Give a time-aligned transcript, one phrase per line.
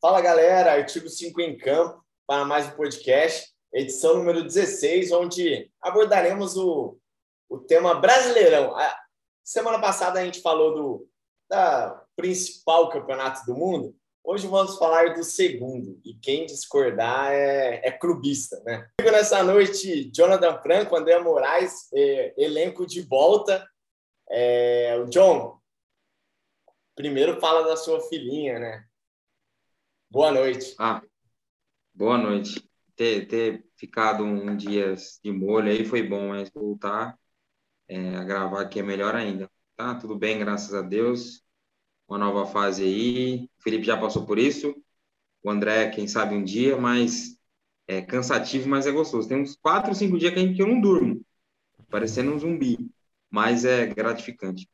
[0.00, 6.56] Fala galera, artigo 5 em campo para mais um podcast, edição número 16, onde abordaremos
[6.56, 6.96] o,
[7.50, 8.74] o tema brasileirão.
[8.74, 8.98] A
[9.44, 11.08] semana passada a gente falou do
[11.50, 13.94] da principal campeonato do mundo,
[14.24, 18.88] hoje vamos falar do segundo, e quem discordar é, é clubista, né?
[19.02, 23.68] Nessa noite, Jonathan Franco, André Moraes, é, elenco de volta.
[24.30, 25.58] É, o John,
[26.94, 28.89] primeiro fala da sua filhinha, né?
[30.12, 30.74] Boa noite.
[30.76, 31.00] Ah,
[31.94, 32.68] boa noite.
[32.96, 37.16] Ter, ter ficado um dia de molho aí foi bom, mas voltar
[37.86, 39.48] é, a gravar aqui é melhor ainda.
[39.76, 41.44] Tá tudo bem, graças a Deus.
[42.08, 43.48] Uma nova fase aí.
[43.60, 44.74] O Felipe já passou por isso.
[45.44, 47.38] O André, quem sabe um dia, mas
[47.86, 49.28] é cansativo, mas é gostoso.
[49.28, 51.24] Tem uns quatro, cinco dias que, a gente, que eu não durmo,
[51.88, 52.90] parecendo um zumbi,
[53.30, 54.68] mas é gratificante.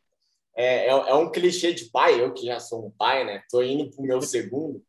[0.54, 3.42] É, é, é um clichê de pai, eu que já sou um pai, né?
[3.50, 4.82] Tô indo pro meu segundo.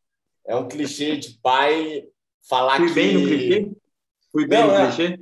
[0.47, 2.07] É um clichê de pai
[2.47, 2.93] falar Fui que.
[2.93, 3.71] bem no clichê?
[4.31, 4.85] Fui bem Não, no é.
[4.85, 5.19] clichê?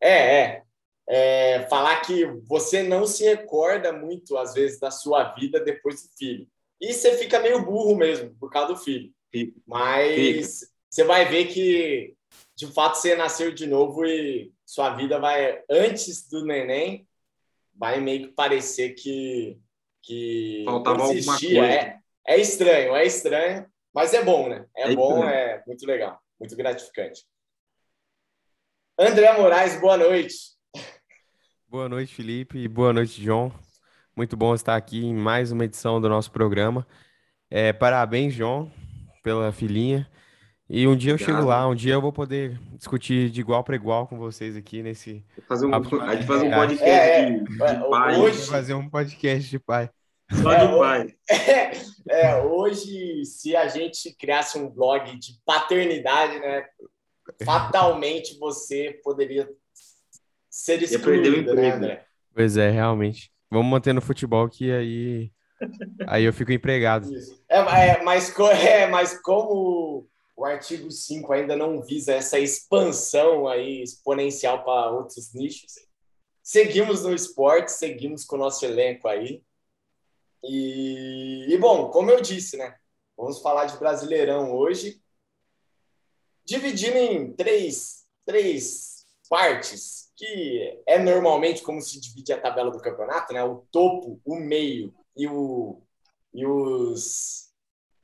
[0.00, 0.62] É, é,
[1.08, 1.66] é.
[1.68, 6.48] Falar que você não se recorda muito, às vezes, da sua vida depois do filho.
[6.80, 9.12] E você fica meio burro mesmo, por causa do filho.
[9.30, 9.60] Fica.
[9.66, 12.14] Mas você vai ver que,
[12.56, 17.06] de fato, você nasceu de novo e sua vida vai, antes do neném,
[17.74, 19.56] vai meio que parecer que.
[20.02, 21.64] que Faltava alguma coisa.
[21.64, 23.66] É, é estranho, é estranho,
[23.98, 24.64] mas é bom, né?
[24.76, 27.24] É, É bom, é muito legal, muito gratificante.
[28.96, 30.34] André Moraes, boa noite.
[31.66, 32.58] Boa noite, Felipe.
[32.58, 33.52] e Boa noite, João.
[34.16, 36.86] Muito bom estar aqui em mais uma edição do nosso programa.
[37.50, 38.70] É, parabéns, João,
[39.22, 40.08] pela filhinha.
[40.70, 43.74] E um dia eu chego lá, um dia eu vou poder discutir de igual para
[43.74, 45.24] igual com vocês aqui nesse.
[45.48, 47.30] Fazer um, a gente faz um podcast É, é.
[47.30, 49.90] de, de É, pai, hoje- Fazer um podcast de pai.
[50.42, 51.14] Só É, de pai.
[52.10, 56.64] É, hoje, se a gente criasse um blog de paternidade, né,
[57.44, 59.46] fatalmente você poderia
[60.48, 61.76] ser excluído, né, emprego.
[61.76, 62.06] André?
[62.34, 63.30] Pois é, realmente.
[63.50, 65.30] Vamos manter no futebol que aí,
[66.06, 67.10] aí eu fico empregado.
[67.48, 68.34] É, é, mas,
[68.64, 75.34] é, mas como o artigo 5 ainda não visa essa expansão aí exponencial para outros
[75.34, 75.74] nichos,
[76.42, 79.42] seguimos no esporte, seguimos com o nosso elenco aí.
[80.42, 82.76] E, e, bom, como eu disse, né?
[83.16, 85.02] Vamos falar de Brasileirão hoje,
[86.44, 93.32] dividindo em três, três partes, que é normalmente como se divide a tabela do campeonato,
[93.32, 93.42] né?
[93.42, 95.82] O topo, o meio e o
[96.32, 97.48] e os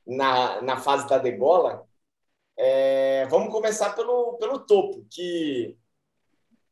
[0.05, 1.87] na, na fase da degola.
[2.57, 5.77] É, vamos começar pelo, pelo topo, que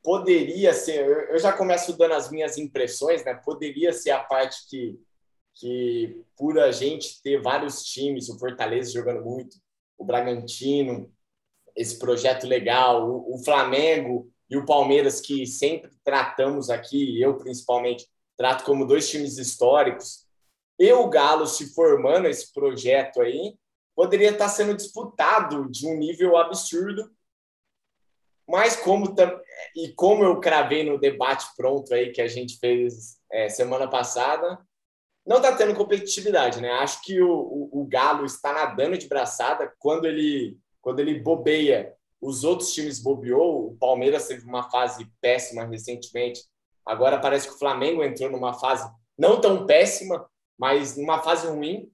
[0.01, 1.05] poderia ser.
[1.05, 3.33] Eu, eu já começo dando as minhas impressões, né?
[3.33, 4.99] Poderia ser a parte que,
[5.55, 9.57] que por a gente ter vários times, o Fortaleza jogando muito,
[9.97, 11.11] o Bragantino,
[11.75, 18.07] esse projeto legal, o, o Flamengo e o Palmeiras, que sempre tratamos aqui, eu principalmente,
[18.35, 20.23] trato como dois times históricos
[20.79, 23.55] e o Galo se formando esse projeto aí,
[23.95, 27.11] poderia estar sendo disputado de um nível absurdo.
[28.47, 29.15] Mas como
[29.75, 34.59] e como eu cravei no debate pronto aí que a gente fez é, semana passada,
[35.25, 36.69] não está tendo competitividade, né?
[36.71, 41.95] Acho que o, o, o Galo está nadando de braçada quando ele quando ele bobeia.
[42.19, 43.67] Os outros times bobeou.
[43.69, 46.43] O Palmeiras teve uma fase péssima recentemente.
[46.85, 51.89] Agora parece que o Flamengo entrou numa fase não tão péssima, mas numa fase ruim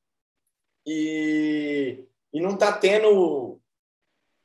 [0.85, 2.03] e,
[2.33, 3.59] e não está tendo.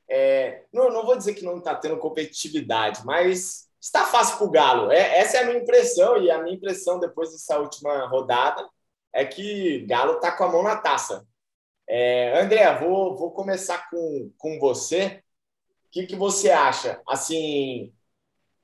[0.08, 4.50] é, não, não vou dizer que não está tendo competitividade, mas está fácil para o
[4.50, 4.92] Galo.
[4.92, 8.68] É, essa é a minha impressão, e a minha impressão depois dessa última rodada
[9.14, 11.26] é que Galo está com a mão na taça.
[11.88, 15.22] É, André, vou, vou começar com, com você.
[15.86, 17.00] O que, que você acha?
[17.06, 17.94] Assim,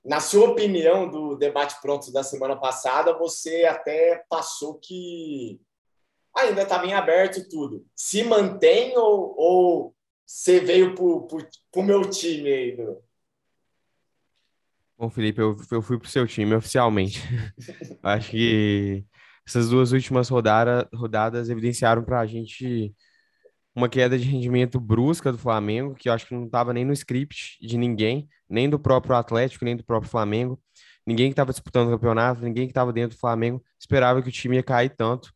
[0.04, 5.60] na sua opinião do debate pronto da semana passada, você até passou que
[6.34, 7.86] ainda estava em aberto tudo.
[7.94, 9.94] Se mantém ou, ou
[10.26, 12.76] você veio para o meu time aí?
[12.76, 13.00] Do...
[14.98, 17.20] Bom, Felipe, eu, eu fui pro seu time oficialmente.
[18.02, 19.04] Acho que
[19.46, 22.94] essas duas últimas rodada, rodadas evidenciaram para a gente
[23.74, 26.92] uma queda de rendimento brusca do Flamengo, que eu acho que não estava nem no
[26.92, 30.60] script de ninguém, nem do próprio Atlético, nem do próprio Flamengo.
[31.06, 34.32] Ninguém que estava disputando o campeonato, ninguém que estava dentro do Flamengo esperava que o
[34.32, 35.32] time ia cair tanto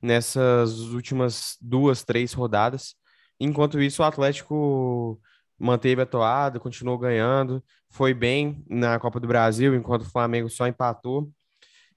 [0.00, 2.94] nessas últimas duas, três rodadas.
[3.38, 5.20] Enquanto isso, o Atlético
[5.58, 10.66] manteve a toada, continuou ganhando, foi bem na Copa do Brasil, enquanto o Flamengo só
[10.66, 11.30] empatou.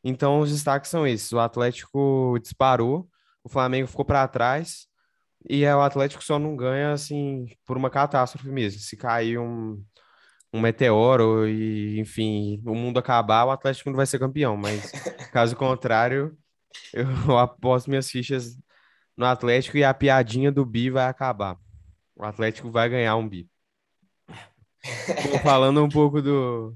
[0.07, 3.09] Então, os destaques são esses: o Atlético disparou,
[3.43, 4.87] o Flamengo ficou para trás.
[5.49, 8.79] E o Atlético só não ganha, assim, por uma catástrofe mesmo.
[8.81, 9.83] Se cair um,
[10.53, 14.57] um meteoro e, enfim, o mundo acabar, o Atlético não vai ser campeão.
[14.57, 14.91] Mas,
[15.33, 16.37] caso contrário,
[16.93, 17.07] eu
[17.39, 18.57] aposto minhas fichas
[19.17, 21.57] no Atlético e a piadinha do bi vai acabar.
[22.15, 23.49] O Atlético vai ganhar um bi.
[25.43, 26.75] Falando um pouco do,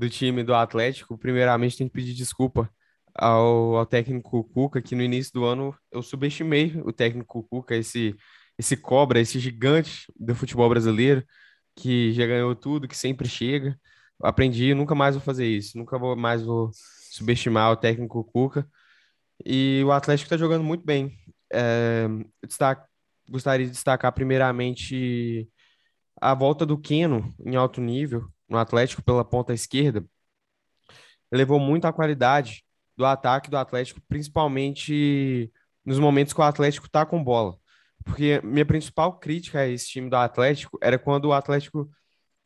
[0.00, 2.70] do time do Atlético, primeiramente tem que pedir desculpa
[3.14, 8.16] ao, ao técnico Cuca, que no início do ano eu subestimei o técnico Cuca, esse,
[8.58, 11.22] esse cobra, esse gigante do futebol brasileiro,
[11.76, 13.78] que já ganhou tudo, que sempre chega.
[14.22, 16.70] Aprendi, nunca mais vou fazer isso, nunca vou, mais vou
[17.12, 18.66] subestimar o técnico Cuca.
[19.44, 21.14] E o Atlético está jogando muito bem.
[21.52, 22.06] É,
[22.46, 22.86] destaque,
[23.28, 25.46] gostaria de destacar primeiramente
[26.20, 30.04] a volta do Keno em alto nível no Atlético pela ponta esquerda.
[31.32, 32.64] Levou muito a qualidade
[32.96, 35.50] do ataque do Atlético, principalmente
[35.84, 37.56] nos momentos que o Atlético está com bola.
[38.04, 41.88] Porque minha principal crítica a esse time do Atlético era quando o Atlético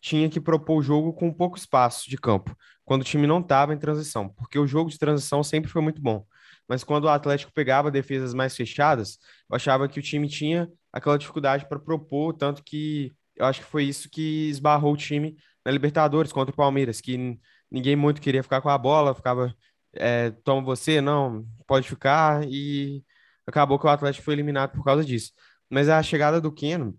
[0.01, 2.55] tinha que propor o jogo com pouco espaço de campo,
[2.85, 6.03] quando o time não estava em transição, porque o jogo de transição sempre foi muito
[6.03, 6.27] bom.
[6.69, 9.19] Mas quando o Atlético pegava defesas mais fechadas,
[9.49, 13.67] eu achava que o time tinha aquela dificuldade para propor, tanto que eu acho que
[13.67, 17.39] foi isso que esbarrou o time na Libertadores contra o Palmeiras, que
[17.71, 19.55] ninguém muito queria ficar com a bola, ficava
[19.95, 23.03] é, toma você, não, pode ficar, e
[23.47, 25.33] acabou que o Atlético foi eliminado por causa disso.
[25.71, 26.97] Mas a chegada do Keno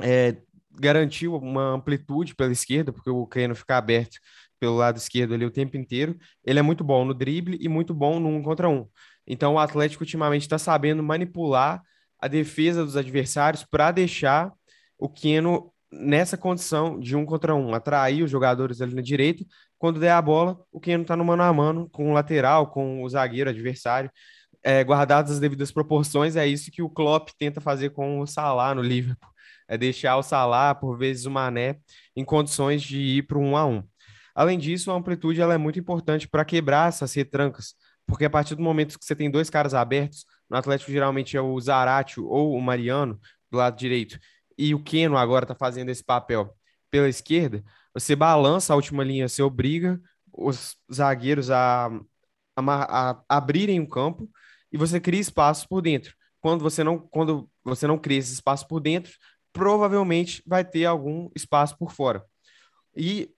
[0.00, 0.36] é,
[0.70, 4.18] garantiu uma amplitude pela esquerda, porque o Keno fica aberto
[4.60, 6.16] pelo lado esquerdo ali o tempo inteiro.
[6.44, 8.88] Ele é muito bom no drible e muito bom no um contra um.
[9.26, 11.82] Então o Atlético ultimamente está sabendo manipular
[12.18, 14.52] a defesa dos adversários para deixar
[14.98, 19.44] o Keno nessa condição de um contra um, atrair os jogadores ali na direita.
[19.78, 23.02] Quando der a bola, o Keno está no mano a mano com o lateral, com
[23.02, 24.10] o zagueiro adversário.
[24.62, 28.74] É, guardadas as devidas proporções, é isso que o Klopp tenta fazer com o Salah
[28.74, 29.30] no Liverpool.
[29.68, 31.78] É deixar o Salah, por vezes o Mané,
[32.16, 33.82] em condições de ir para um a um.
[34.34, 37.74] Além disso, a amplitude ela é muito importante para quebrar essas retrancas,
[38.06, 41.40] porque a partir do momento que você tem dois caras abertos, no Atlético geralmente é
[41.40, 43.18] o Zaratio ou o Mariano
[43.50, 44.18] do lado direito,
[44.58, 46.52] e o Keno agora está fazendo esse papel
[46.90, 47.64] pela esquerda,
[47.94, 50.00] você balança a última linha, você obriga
[50.32, 51.86] os zagueiros a,
[52.56, 54.28] a, a abrirem o campo
[54.72, 56.14] e você cria espaço por dentro.
[56.40, 59.12] Quando você não, quando você não cria esse espaço por dentro,
[59.52, 62.24] provavelmente vai ter algum espaço por fora.
[62.96, 63.30] E,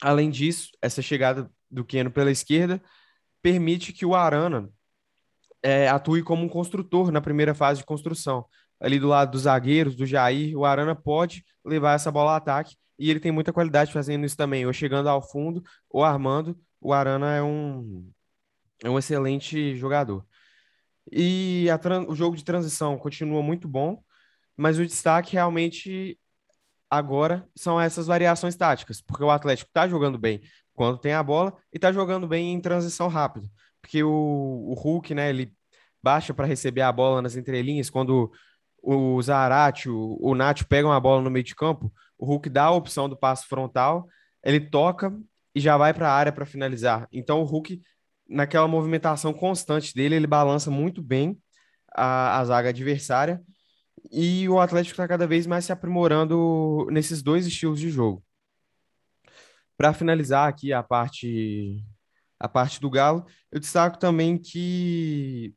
[0.00, 2.82] além disso, essa chegada do Keno pela esquerda
[3.42, 4.70] permite que o Arana
[5.62, 8.44] é, atue como um construtor na primeira fase de construção
[8.80, 12.76] ali do lado dos zagueiros, do Jair, o Arana pode levar essa bola ao ataque
[12.98, 16.58] e ele tem muita qualidade fazendo isso também, ou chegando ao fundo ou armando.
[16.80, 18.10] O Arana é um,
[18.82, 20.24] é um excelente jogador.
[21.10, 21.66] E
[22.08, 24.02] o jogo de transição continua muito bom,
[24.56, 26.18] mas o destaque realmente
[26.88, 30.40] agora são essas variações táticas, porque o Atlético está jogando bem
[30.74, 33.48] quando tem a bola e está jogando bem em transição rápida,
[33.80, 35.54] porque o, o Hulk, né, ele
[36.02, 38.30] baixa para receber a bola nas entrelinhas quando
[38.82, 42.64] o Zarate, o, o Nacho pegam a bola no meio de campo, o Hulk dá
[42.64, 44.08] a opção do passo frontal,
[44.42, 45.12] ele toca
[45.54, 47.08] e já vai para a área para finalizar.
[47.12, 47.80] Então o Hulk,
[48.28, 51.38] naquela movimentação constante dele, ele balança muito bem
[51.94, 53.42] a, a zaga adversária
[54.10, 58.24] e o Atlético está cada vez mais se aprimorando nesses dois estilos de jogo.
[59.76, 61.82] Para finalizar aqui a parte
[62.38, 65.54] a parte do Galo, eu destaco também que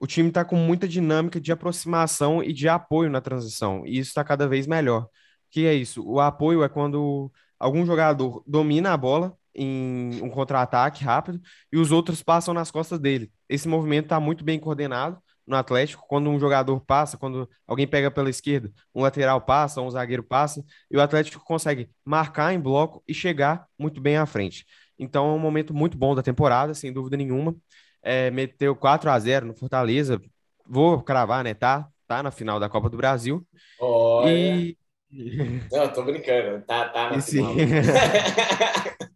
[0.00, 4.08] o time está com muita dinâmica de aproximação e de apoio na transição, e isso
[4.08, 5.08] está cada vez melhor.
[5.50, 6.02] que é isso?
[6.06, 11.40] O apoio é quando algum jogador domina a bola em um contra-ataque rápido
[11.72, 13.30] e os outros passam nas costas dele.
[13.48, 18.10] Esse movimento está muito bem coordenado no Atlético, quando um jogador passa, quando alguém pega
[18.10, 23.02] pela esquerda, um lateral passa, um zagueiro passa, e o Atlético consegue marcar em bloco
[23.06, 24.64] e chegar muito bem à frente.
[24.98, 27.56] Então é um momento muito bom da temporada, sem dúvida nenhuma
[28.02, 30.20] é, meteu 4 a 0 no Fortaleza.
[30.66, 31.54] Vou cravar, né?
[31.54, 33.46] Tá, tá na final da Copa do Brasil.
[33.80, 34.30] Olha.
[34.30, 34.76] E...
[35.72, 36.64] Não, tô brincando.
[36.64, 37.54] Tá, tá na e final.
[37.54, 37.60] Sim.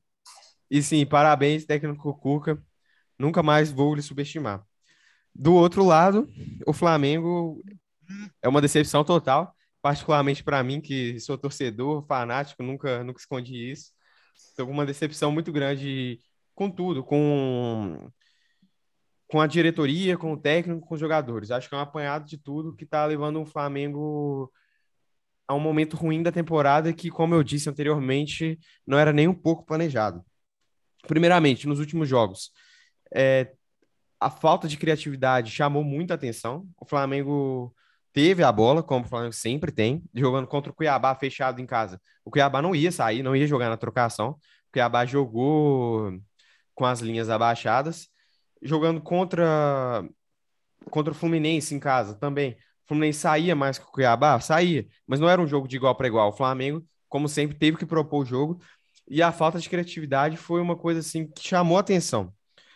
[0.70, 2.60] e sim, parabéns, técnico Cuca.
[3.18, 4.64] Nunca mais vou lhe subestimar.
[5.34, 6.28] Do outro lado,
[6.66, 7.62] o Flamengo
[8.42, 13.92] é uma decepção total, particularmente para mim, que sou torcedor, fanático, nunca, nunca escondi isso.
[14.36, 16.20] Estou com uma decepção muito grande
[16.54, 18.10] com tudo, com
[19.34, 21.50] com a diretoria, com o técnico, com os jogadores.
[21.50, 24.48] Acho que é um apanhado de tudo que está levando o Flamengo
[25.48, 29.34] a um momento ruim da temporada que, como eu disse anteriormente, não era nem um
[29.34, 30.24] pouco planejado.
[31.08, 32.52] Primeiramente, nos últimos jogos,
[33.12, 33.52] é,
[34.20, 36.64] a falta de criatividade chamou muita atenção.
[36.80, 37.74] O Flamengo
[38.12, 42.00] teve a bola, como o Flamengo sempre tem, jogando contra o Cuiabá fechado em casa.
[42.24, 44.38] O Cuiabá não ia sair, não ia jogar na trocação.
[44.68, 46.20] O Cuiabá jogou
[46.72, 48.13] com as linhas abaixadas,
[48.64, 50.04] jogando contra
[50.90, 52.52] contra o Fluminense em casa também.
[52.84, 55.94] O Fluminense saía mais que o Cuiabá, saía, mas não era um jogo de igual
[55.94, 56.28] para igual.
[56.30, 58.60] O Flamengo, como sempre, teve que propor o jogo
[59.08, 62.32] e a falta de criatividade foi uma coisa assim que chamou atenção.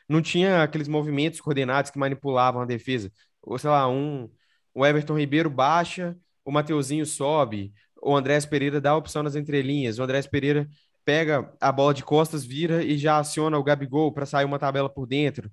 [0.08, 3.12] Não tinha aqueles movimentos coordenados que manipulavam a defesa.
[3.42, 4.30] Ou sei lá, um
[4.74, 9.98] o Everton Ribeiro baixa, o Mateuzinho sobe, o Andrés Pereira dá a opção nas entrelinhas,
[9.98, 10.68] o Andrés Pereira
[11.04, 14.88] pega a bola de costas, vira e já aciona o Gabigol para sair uma tabela
[14.88, 15.50] por dentro.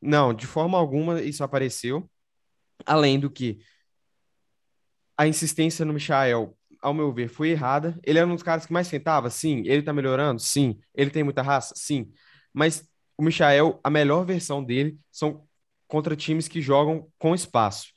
[0.00, 2.08] Não, de forma alguma isso apareceu.
[2.84, 3.58] Além do que
[5.16, 7.98] a insistência no Michael, ao meu ver, foi errada.
[8.04, 9.30] Ele era um dos caras que mais tentava?
[9.30, 9.62] Sim.
[9.66, 10.40] Ele tá melhorando?
[10.40, 10.78] Sim.
[10.94, 11.74] Ele tem muita raça?
[11.76, 12.12] Sim.
[12.52, 12.86] Mas
[13.16, 15.46] o Michael, a melhor versão dele são
[15.88, 17.88] contra times que jogam com espaço.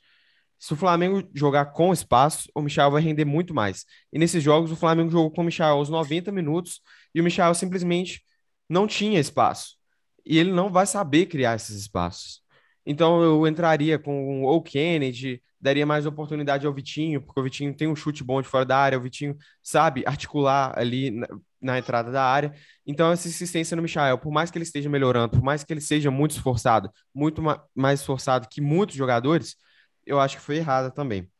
[0.58, 3.86] Se o Flamengo jogar com espaço, o Michel vai render muito mais.
[4.12, 6.82] E nesses jogos, o Flamengo jogou com o Michel aos 90 minutos
[7.14, 8.22] e o Michel simplesmente
[8.68, 9.79] não tinha espaço.
[10.24, 12.42] E ele não vai saber criar esses espaços.
[12.84, 17.86] Então eu entraria com o Kennedy, daria mais oportunidade ao Vitinho, porque o Vitinho tem
[17.86, 21.28] um chute bom de fora da área, o Vitinho sabe articular ali na,
[21.60, 22.54] na entrada da área.
[22.86, 25.80] Então essa insistência no Michel, por mais que ele esteja melhorando, por mais que ele
[25.80, 29.56] seja muito esforçado, muito ma mais esforçado que muitos jogadores,
[30.06, 31.30] eu acho que foi errada também.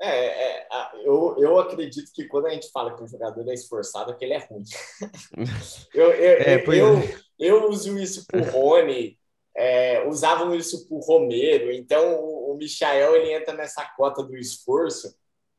[0.00, 0.66] É, é,
[1.04, 4.24] eu, eu acredito que quando a gente fala que o jogador é esforçado, é que
[4.24, 4.64] ele é ruim.
[5.94, 7.18] eu, eu, é, eu, é.
[7.46, 9.18] Eu, uso isso por Rony,
[9.54, 15.14] é, usavam isso por Romero, então o, o Michael ele entra nessa cota do esforço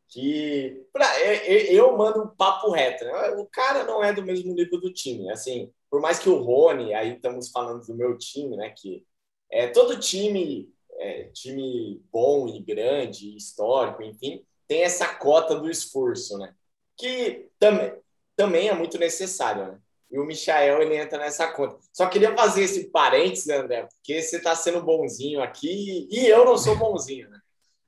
[0.07, 3.03] que pra, eu mando um papo reto.
[3.03, 3.29] Né?
[3.37, 5.31] O cara não é do mesmo nível do time.
[5.31, 8.69] Assim, por mais que o Rony, aí estamos falando do meu time, né?
[8.77, 9.03] Que
[9.49, 16.37] é, todo time é, time bom e grande, histórico, enfim, tem essa cota do esforço,
[16.37, 16.53] né?
[16.97, 17.93] Que também,
[18.35, 19.79] também é muito necessário, né?
[20.13, 21.75] E o Michael, ele entra nessa conta.
[21.91, 26.55] Só queria fazer esse parênteses, André, porque você está sendo bonzinho aqui e eu não
[26.55, 27.39] sou bonzinho, né?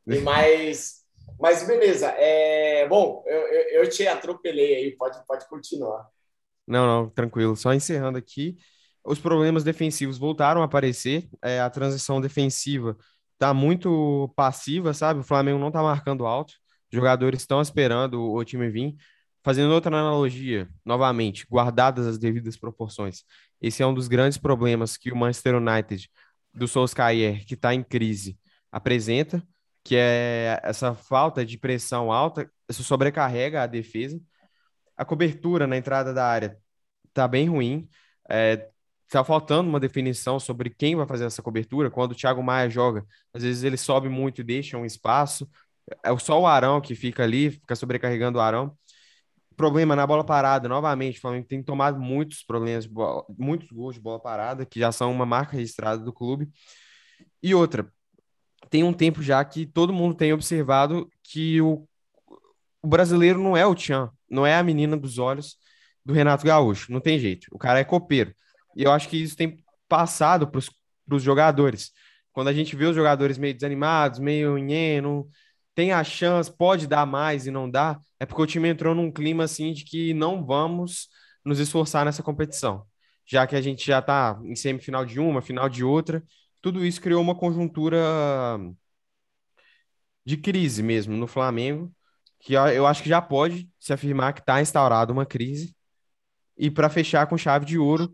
[0.07, 1.03] E mas,
[1.39, 2.07] mas beleza.
[2.17, 3.41] É, bom, eu,
[3.83, 6.09] eu, te atropelei aí, pode, pode continuar.
[6.67, 7.55] Não, não, tranquilo.
[7.55, 8.57] Só encerrando aqui
[9.05, 12.97] os problemas defensivos voltaram a aparecer, é, a transição defensiva
[13.33, 15.19] está muito passiva, sabe?
[15.19, 16.55] O Flamengo não está marcando alto,
[16.91, 18.95] os jogadores estão esperando o time vir.
[19.45, 23.23] Fazendo outra analogia, novamente, guardadas as devidas proporções,
[23.61, 26.09] esse é um dos grandes problemas que o Manchester United
[26.51, 28.39] do Solskjaer, que está em crise,
[28.71, 29.47] apresenta,
[29.83, 34.19] que é essa falta de pressão alta, isso sobrecarrega a defesa.
[34.97, 36.57] A cobertura na entrada da área
[37.07, 37.87] está bem ruim.
[38.27, 38.67] É,
[39.05, 41.91] está faltando uma definição sobre quem vai fazer essa cobertura.
[41.91, 45.47] Quando o Thiago Maia joga, às vezes ele sobe muito e deixa um espaço.
[46.03, 48.75] É só o Arão que fica ali, fica sobrecarregando o Arão.
[49.55, 54.01] Problema na bola parada, novamente, o Flamengo tem tomado muitos problemas, bola, muitos gols de
[54.01, 56.49] bola parada, que já são uma marca registrada do clube.
[57.41, 57.91] E outra,
[58.69, 61.87] tem um tempo já que todo mundo tem observado que o,
[62.81, 65.57] o brasileiro não é o Tchan, não é a menina dos olhos
[66.03, 67.47] do Renato Gaúcho, não tem jeito.
[67.51, 68.33] O cara é copeiro.
[68.75, 70.59] E eu acho que isso tem passado para
[71.15, 71.91] os jogadores.
[72.31, 75.27] Quando a gente vê os jogadores meio desanimados, meio nheno,
[75.75, 79.11] tem a chance, pode dar mais e não dá, é porque o time entrou num
[79.11, 81.09] clima assim de que não vamos
[81.43, 82.85] nos esforçar nessa competição.
[83.25, 86.23] Já que a gente já está em semifinal de uma, final de outra,
[86.61, 87.99] tudo isso criou uma conjuntura
[90.25, 91.93] de crise mesmo no Flamengo,
[92.39, 95.75] que eu acho que já pode se afirmar que está instaurada uma crise.
[96.57, 98.13] E para fechar com chave de ouro,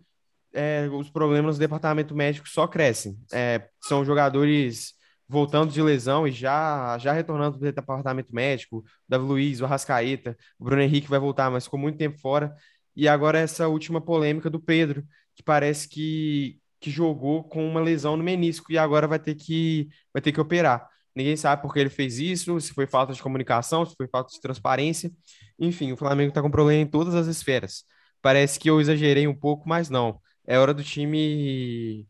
[0.53, 3.17] é, os problemas no departamento médico só crescem.
[3.31, 4.93] É, são jogadores
[5.31, 10.65] voltando de lesão e já, já retornando do departamento médico, Davi Luiz, o Arrascaeta, o
[10.65, 12.53] Bruno Henrique vai voltar, mas ficou muito tempo fora.
[12.95, 18.17] E agora essa última polêmica do Pedro, que parece que, que jogou com uma lesão
[18.17, 20.87] no menisco e agora vai ter que, vai ter que operar.
[21.15, 24.33] Ninguém sabe por que ele fez isso, se foi falta de comunicação, se foi falta
[24.33, 25.11] de transparência.
[25.59, 27.83] Enfim, o Flamengo está com problema em todas as esferas.
[28.21, 32.07] Parece que eu exagerei um pouco, mas não é hora do time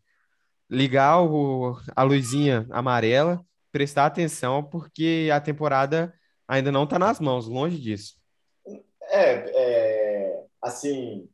[0.72, 6.14] ligar o, a luzinha amarela, prestar atenção, porque a temporada
[6.48, 8.16] ainda não está nas mãos, longe disso.
[9.10, 11.28] É, é assim,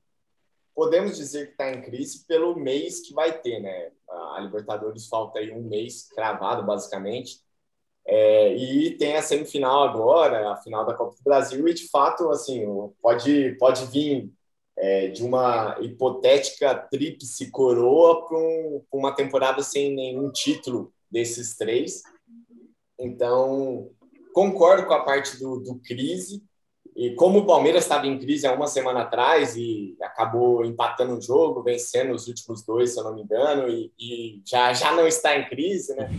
[0.73, 3.91] podemos dizer que está em crise pelo mês que vai ter, né?
[4.35, 7.39] A Libertadores falta aí um mês cravado, basicamente.
[8.05, 12.29] É, e tem a semifinal agora, a final da Copa do Brasil, e de fato,
[12.29, 12.65] assim,
[13.01, 14.31] pode, pode vir
[14.77, 22.03] é, de uma hipotética tríplice coroa para um, uma temporada sem nenhum título desses três.
[22.99, 23.89] Então,
[24.33, 26.43] concordo com a parte do, do crise,
[26.95, 31.21] e como o Palmeiras estava em crise há uma semana atrás e acabou empatando o
[31.21, 35.05] jogo, vencendo os últimos dois, se eu não me engano, e, e já, já não
[35.05, 36.09] está em crise, né?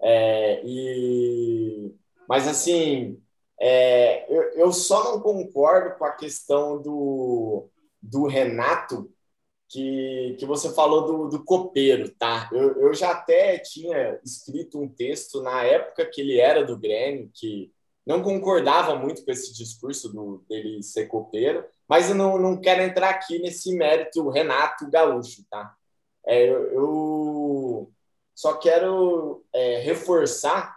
[0.00, 1.92] É, e,
[2.28, 3.20] mas, assim,
[3.60, 7.68] é, eu, eu só não concordo com a questão do,
[8.02, 9.10] do Renato,
[9.68, 12.50] que, que você falou do, do copeiro, tá?
[12.52, 17.30] Eu, eu já até tinha escrito um texto na época que ele era do Grêmio,
[17.32, 17.72] que
[18.04, 22.82] não concordava muito com esse discurso do, dele ser copeiro, mas eu não, não quero
[22.82, 25.74] entrar aqui nesse mérito Renato Gaúcho, tá?
[26.26, 27.90] É, eu,
[28.34, 30.76] só quero é, reforçar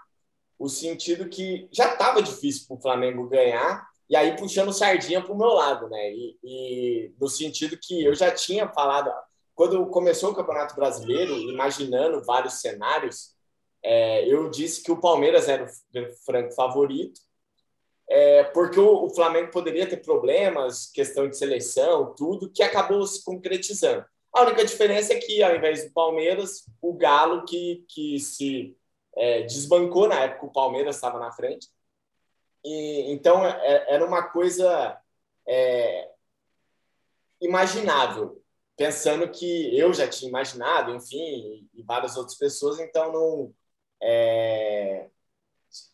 [0.57, 5.33] o sentido que já estava difícil para o Flamengo ganhar, e aí puxando sardinha para
[5.33, 6.11] o meu lado, né?
[6.11, 9.11] E, e, no sentido que eu já tinha falado,
[9.55, 13.35] quando começou o Campeonato Brasileiro, imaginando vários cenários,
[13.83, 17.21] é, eu disse que o Palmeiras era o franco favorito,
[18.07, 23.23] é, porque o, o, Flamengo poderia ter problemas, questão de seleção, tudo, que acabou se
[23.23, 24.05] concretizando.
[24.33, 28.75] A única diferença é que, ao invés do Palmeiras, o Galo, que, que se
[29.15, 31.67] é, desbancou na época, o Palmeiras estava na frente.
[32.65, 34.99] E, então, é, era uma coisa
[35.47, 36.09] é,
[37.39, 38.41] imaginável,
[38.75, 43.53] pensando que eu já tinha imaginado, enfim, e várias outras pessoas, então não
[44.01, 45.09] é,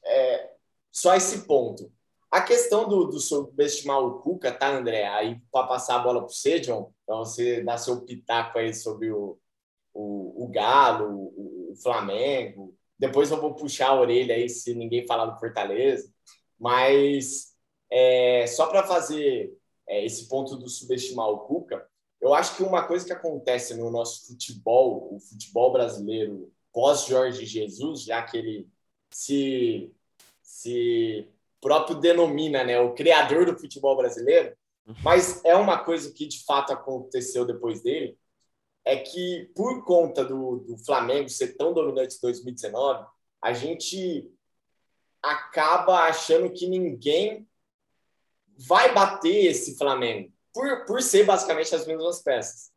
[0.05, 0.51] é,
[0.91, 1.91] só esse ponto.
[2.31, 5.05] A questão do, do subestimar o Cuca, tá, André?
[5.07, 9.11] Aí, para passar a bola para você, John, para você dar seu pitaco aí sobre
[9.11, 9.37] o,
[9.93, 12.73] o, o Galo, o, o, Flamengo.
[12.97, 16.09] Depois eu vou puxar a orelha aí se ninguém falar do Fortaleza.
[16.61, 17.55] Mas
[17.89, 19.51] é, só para fazer
[19.87, 21.83] é, esse ponto do subestimar o Cuca,
[22.21, 28.03] eu acho que uma coisa que acontece no nosso futebol, o futebol brasileiro pós-Jorge Jesus,
[28.03, 28.69] já que ele
[29.09, 29.91] se,
[30.43, 31.27] se
[31.59, 34.55] próprio denomina né, o criador do futebol brasileiro,
[35.03, 38.15] mas é uma coisa que de fato aconteceu depois dele,
[38.85, 43.03] é que por conta do, do Flamengo ser tão dominante em 2019,
[43.41, 44.31] a gente
[45.21, 47.47] acaba achando que ninguém
[48.67, 52.71] vai bater esse Flamengo, por, por ser basicamente as mesmas peças.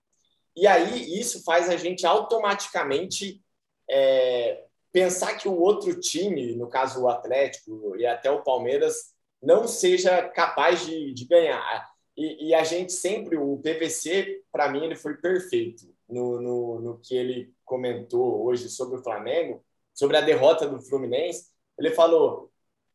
[0.57, 3.43] E aí isso faz a gente automaticamente
[3.91, 9.67] é, pensar que o outro time, no caso o Atlético e até o Palmeiras, não
[9.67, 11.91] seja capaz de, de ganhar.
[12.17, 16.99] E, e, a gente sempre, o PVC, para mim, ele foi perfeito no, no, no
[17.01, 21.49] que ele comentou hoje sobre o Flamengo, sobre a derrota do Fluminense.
[21.79, 22.53] Ele falou: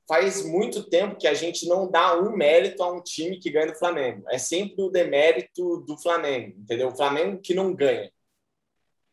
[0.09, 3.67] faz muito tempo que a gente não dá um mérito a um time que ganha
[3.67, 4.23] do Flamengo.
[4.27, 6.87] É sempre o demérito do Flamengo, entendeu?
[6.87, 8.11] O Flamengo que não ganha.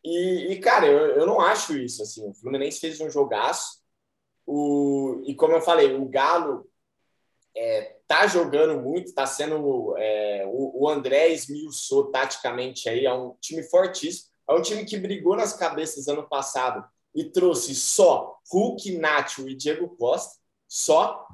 [0.03, 2.03] E, e, cara, eu, eu não acho isso.
[2.03, 3.83] Assim, o Fluminense fez um jogaço.
[4.47, 6.67] O, e como eu falei, o Galo
[7.55, 9.95] é, tá jogando muito, tá sendo.
[9.99, 14.31] É, o, o André esmiuçou taticamente aí, é um time fortíssimo.
[14.49, 16.83] É um time que brigou nas cabeças ano passado
[17.17, 21.27] e trouxe só Hulk, Nacho e Diego Costa, só.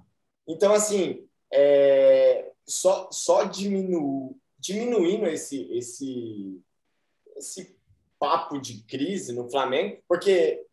[0.47, 6.62] Então, assim, é, só, só diminu, diminuindo esse, esse,
[7.37, 7.77] esse
[8.16, 10.64] papo de crise no Flamengo, porque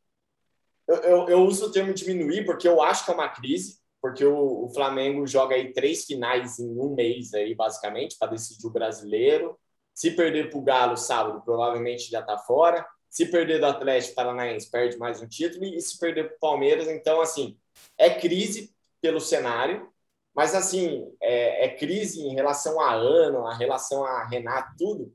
[0.88, 4.24] eu, eu, eu, uso o termo diminuir porque eu acho que é uma crise, porque
[4.24, 8.72] o, o Flamengo joga aí três finais em um mês aí, basicamente, para decidir o
[8.72, 9.60] brasileiro.
[9.93, 12.86] Se perder para o Galo sábado, provavelmente já está fora.
[13.10, 15.65] Se perder do Atlético Paranaense, perde mais um título.
[15.65, 17.58] E se perder para o Palmeiras, então, assim,
[17.98, 19.91] é crise pelo cenário,
[20.36, 25.13] mas, assim, é, é crise em relação a ano, a relação a Renato, tudo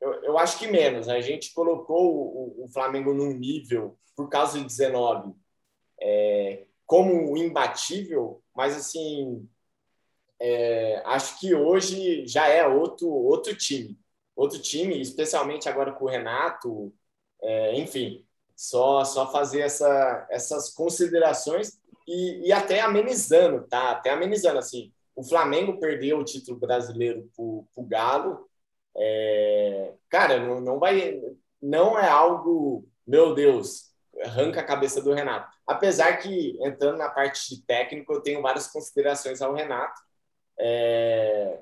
[0.00, 1.08] eu, eu acho que menos.
[1.08, 5.34] A gente colocou o, o Flamengo num nível, por causa de 19,
[6.00, 9.48] é, como imbatível, mas assim,
[10.40, 13.98] é, acho que hoje já é outro, outro time.
[14.34, 16.92] Outro time, especialmente agora com o Renato,
[17.46, 23.90] é, enfim, só, só fazer essa, essas considerações e, e até amenizando, tá?
[23.92, 28.48] Até amenizando, assim, o Flamengo perdeu o título brasileiro para o Galo,
[28.96, 31.20] é, cara, não, não vai,
[31.62, 33.92] não é algo, meu Deus,
[34.24, 35.48] arranca a cabeça do Renato.
[35.66, 40.00] Apesar que, entrando na parte de técnico, eu tenho várias considerações ao Renato.
[40.58, 41.60] É,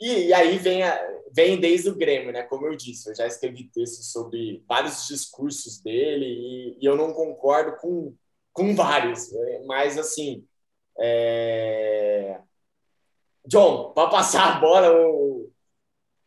[0.00, 1.00] e, e, aí vem, a,
[1.32, 2.42] vem desde o Grêmio, né?
[2.42, 7.12] Como eu disse, eu já escrevi textos sobre vários discursos dele e, e eu não
[7.12, 8.14] concordo com,
[8.52, 9.62] com vários, né?
[9.66, 10.46] mas assim.
[10.98, 12.40] É...
[13.46, 15.52] John, para passar a bola, o,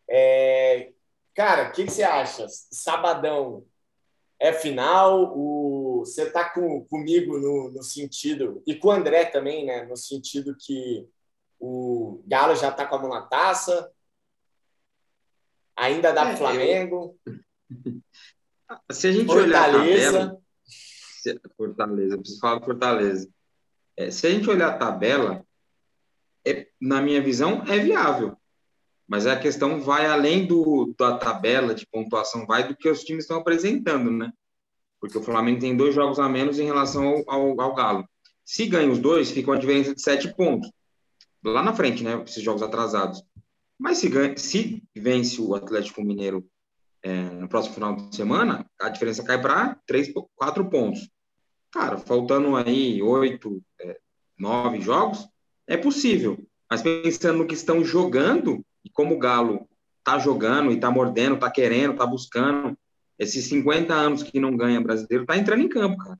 [0.09, 0.91] é,
[1.35, 2.47] cara, o que, que, você acha?
[2.71, 3.65] Sabadão
[4.39, 9.65] é final, o, você tá com, comigo no, no sentido, e com o André também,
[9.65, 9.83] né?
[9.85, 11.07] No sentido que
[11.59, 13.91] o Galo já tá com a mão na taça,
[15.75, 17.19] ainda dá é, pro Flamengo.
[17.25, 17.33] Eu...
[18.91, 19.49] Se a gente Fortaleza.
[19.49, 20.41] olhar a tabela,
[21.57, 23.29] Fortaleza, preciso falar do Fortaleza.
[23.97, 25.43] É, se a gente olhar a tabela,
[26.45, 28.37] é, na minha visão, é viável.
[29.07, 33.23] Mas a questão vai além do, da tabela de pontuação, vai do que os times
[33.23, 34.31] estão apresentando, né?
[35.01, 38.07] Porque o Flamengo tem dois jogos a menos em relação ao, ao, ao Galo.
[38.45, 40.69] Se ganha os dois, fica uma diferença de sete pontos.
[41.43, 42.21] Lá na frente, né?
[42.25, 43.23] Esses jogos atrasados.
[43.77, 46.45] Mas se, ganha, se vence o Atlético Mineiro
[47.01, 51.09] é, no próximo final de semana, a diferença cai para três, quatro pontos.
[51.71, 53.97] Cara, faltando aí oito, é,
[54.37, 55.27] nove jogos,
[55.65, 56.37] é possível.
[56.69, 59.67] Mas pensando no que estão jogando, e como o Galo
[60.03, 62.77] tá jogando e tá mordendo, tá querendo, tá buscando,
[63.17, 66.19] esses 50 anos que não ganha brasileiro, tá entrando em campo, cara.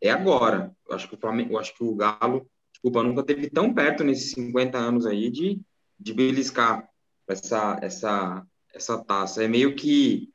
[0.00, 0.74] É agora.
[0.86, 2.46] Eu acho que o Flamengo, eu acho que o Galo,
[2.84, 5.58] desculpa, nunca teve tão perto nesses 50 anos aí de,
[5.98, 6.86] de beliscar
[7.26, 9.42] essa, essa, essa taça.
[9.42, 10.28] É meio que,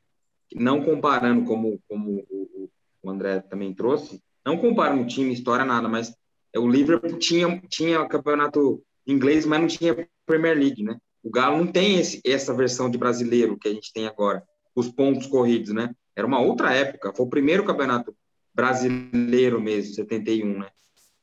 [0.52, 2.68] não comparando como, como o,
[3.02, 6.12] o André também trouxe, não comparando time, história, nada, mas
[6.52, 10.98] é, o Liverpool tinha, tinha campeonato inglês, mas não tinha Premier League, né?
[11.22, 14.42] O Galo não tem esse, essa versão de brasileiro que a gente tem agora,
[14.74, 15.94] os pontos corridos, né?
[16.16, 18.12] Era uma outra época, foi o primeiro campeonato
[18.52, 20.68] brasileiro mesmo, 71, né?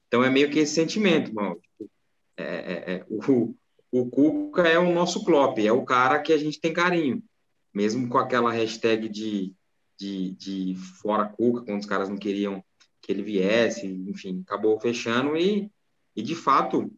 [0.08, 1.60] Então é meio que esse sentimento, mano.
[1.62, 1.92] Tipo,
[2.38, 3.56] é, é, é, o,
[3.92, 7.24] o Cuca é o nosso Klopp, é o cara que a gente tem carinho,
[7.74, 9.54] mesmo com aquela hashtag de,
[9.98, 12.64] de, de fora Cuca, quando os caras não queriam
[13.02, 15.72] que ele viesse, enfim, acabou fechando e,
[16.16, 16.92] e de fato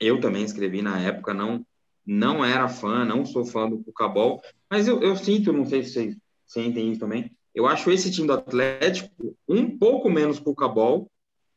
[0.00, 1.64] eu também escrevi na época, não
[2.08, 5.90] não era fã, não sou fã do Cucabol, mas eu, eu sinto, não sei se
[5.90, 11.10] você, você entende isso também, eu acho esse time do Atlético um pouco menos Cucabol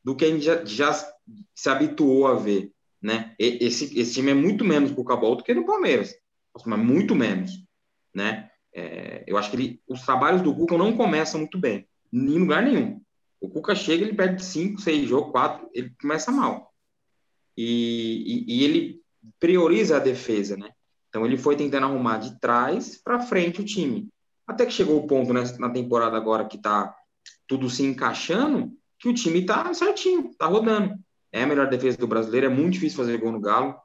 [0.03, 0.93] do que a gente já, já
[1.55, 3.35] se habituou a ver, né?
[3.37, 6.13] Esse, esse time é muito menos Cucabol do que no Palmeiras,
[6.65, 7.51] mas muito menos,
[8.13, 8.49] né?
[8.73, 12.63] É, eu acho que ele, os trabalhos do Cuca não começam muito bem, em lugar
[12.63, 13.01] nenhum.
[13.41, 16.73] O Cuca chega, ele perde cinco, seis jogos, quatro, ele começa mal.
[17.57, 19.01] E, e, e, ele
[19.39, 20.69] prioriza a defesa, né?
[21.09, 24.09] Então ele foi tentando arrumar de trás para frente o time.
[24.47, 26.95] Até que chegou o ponto né, na temporada agora que tá
[27.47, 30.95] tudo se encaixando, que o time tá certinho, tá rodando.
[31.31, 33.75] É a melhor defesa do brasileiro, é muito difícil fazer gol no Galo.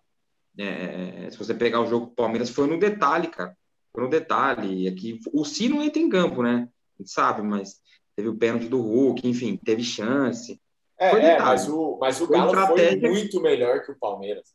[0.59, 3.57] É, se você pegar o jogo do Palmeiras, foi no detalhe, cara.
[3.93, 4.89] Foi no detalhe.
[4.89, 6.69] Aqui, o Si não entra em campo, né?
[6.99, 7.81] A gente sabe, mas
[8.17, 10.61] teve o pênalti do Hulk, enfim, teve chance.
[10.99, 14.55] É, é mas o, mas o Galo foi, foi muito melhor que o Palmeiras.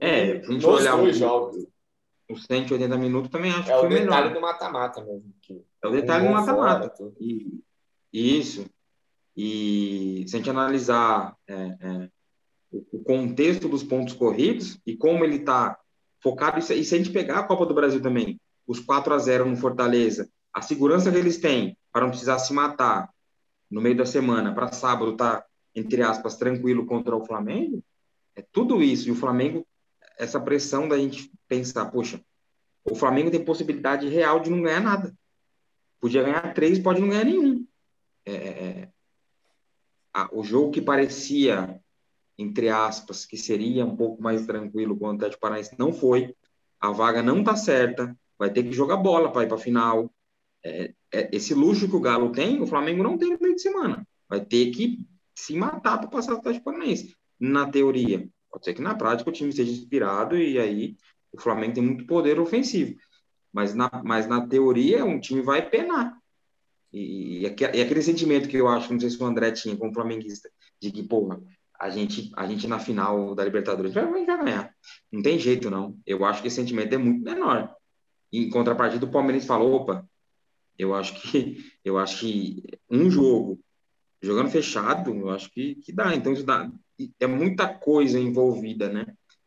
[0.00, 1.66] é, a gente olhar dois jogos.
[2.30, 4.02] Os 180 minutos também acho é que foi melhor.
[4.02, 5.34] É o detalhe do mata-mata mesmo.
[5.42, 6.94] Que é o detalhe do mata-mata.
[8.12, 8.70] Isso.
[9.42, 12.08] E se a gente analisar é, é,
[12.70, 15.78] o contexto dos pontos corridos e como ele está
[16.22, 19.46] focado, e se a gente pegar a Copa do Brasil também, os 4 a 0
[19.46, 23.08] no Fortaleza, a segurança que eles têm para não precisar se matar
[23.70, 25.42] no meio da semana, para sábado tá,
[25.74, 27.82] entre aspas, tranquilo contra o Flamengo,
[28.36, 29.08] é tudo isso.
[29.08, 29.66] E o Flamengo,
[30.18, 32.20] essa pressão da gente pensar, poxa,
[32.84, 35.14] o Flamengo tem possibilidade real de não ganhar nada.
[35.98, 37.66] Podia ganhar três, pode não ganhar nenhum.
[38.26, 38.88] É, é, é
[40.12, 41.80] a, o jogo que parecia,
[42.38, 46.34] entre aspas, que seria um pouco mais tranquilo com o Atlético Paranaense, não foi.
[46.80, 50.12] A vaga não tá certa, vai ter que jogar bola para ir para a final.
[50.64, 53.62] É, é, esse luxo que o Galo tem, o Flamengo não tem no meio de
[53.62, 54.06] semana.
[54.28, 57.16] Vai ter que se matar para passar o Atlético Paranaense.
[57.38, 58.28] Na teoria.
[58.50, 60.96] Pode ser que na prática o time esteja inspirado e aí
[61.32, 62.96] o Flamengo tem muito poder ofensivo.
[63.52, 66.19] Mas na, mas na teoria um time vai penar.
[66.92, 69.94] E, e, e aquele sentimento que eu acho, não sei se o André tinha como
[69.94, 70.50] flamenguista,
[70.80, 71.40] de que, porra,
[71.80, 74.74] a gente, a gente na final da Libertadores vai, ganhar.
[75.10, 75.96] Não tem jeito, não.
[76.06, 77.74] Eu acho que esse sentimento é muito menor.
[78.32, 80.06] Em contrapartida, o Palmeiras falou, opa,
[80.78, 83.58] eu acho que eu acho que um jogo
[84.20, 86.14] jogando fechado, eu acho que, que dá.
[86.14, 86.70] Então isso dá
[87.18, 89.06] é muita coisa envolvida, né?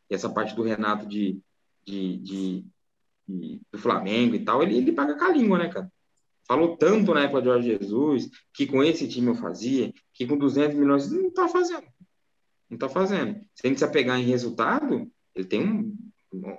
[0.10, 1.40] E essa parte do Renato de,
[1.86, 2.66] de, de,
[3.28, 5.92] de do Flamengo e tal, ele, ele paga com a língua, né, cara?
[6.46, 10.38] Falou tanto na época do Jorge Jesus que com esse time eu fazia, que com
[10.38, 11.88] 200 milhões não tá fazendo.
[12.70, 13.40] Não tá fazendo.
[13.54, 15.98] Se a gente se apegar em resultado, ele tem um,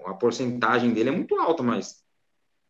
[0.06, 2.02] a porcentagem dele é muito alta, mas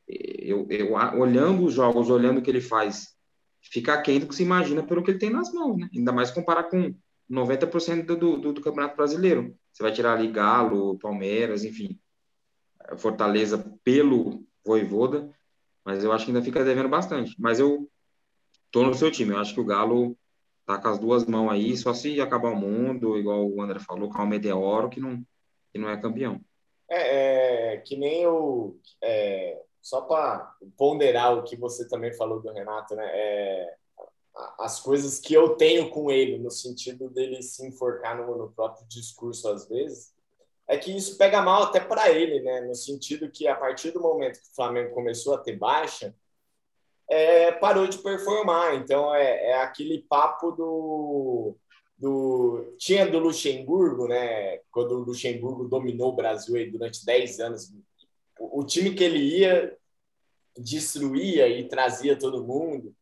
[0.08, 3.14] eu, eu olhando os jogos, olhando o que ele faz,
[3.60, 5.88] fica quente do que se imagina pelo que ele tem nas mãos, né?
[5.94, 6.94] Ainda mais comparar com
[7.30, 9.56] 90% do, do, do Campeonato Brasileiro.
[9.72, 11.98] Você vai tirar ali Galo, Palmeiras, enfim,
[12.98, 15.30] Fortaleza pelo Voivoda,
[15.84, 17.34] mas eu acho que ainda fica devendo bastante.
[17.38, 17.88] Mas eu
[18.70, 19.32] tô no seu time.
[19.32, 20.16] Eu acho que o Galo
[20.66, 24.08] tá com as duas mãos aí, só se acabar o mundo, igual o André falou,
[24.08, 25.22] com o Meteoro, que não,
[25.70, 26.40] que não é campeão.
[26.88, 28.78] É, é que nem o.
[29.02, 33.06] É, só para ponderar o que você também falou do Renato, né?
[33.12, 33.74] É,
[34.58, 38.86] as coisas que eu tenho com ele, no sentido dele se enforcar no, no próprio
[38.88, 40.13] discurso às vezes,
[40.68, 42.62] é que isso pega mal até para ele, né?
[42.62, 46.14] No sentido que a partir do momento que o Flamengo começou a ter baixa,
[47.08, 48.74] é, parou de performar.
[48.74, 51.56] Então é, é aquele papo do,
[51.98, 52.74] do.
[52.78, 54.58] Tinha do Luxemburgo, né?
[54.70, 57.72] Quando o Luxemburgo dominou o Brasil aí durante 10 anos.
[58.38, 59.76] O, o time que ele ia
[60.56, 62.94] destruía e trazia todo mundo.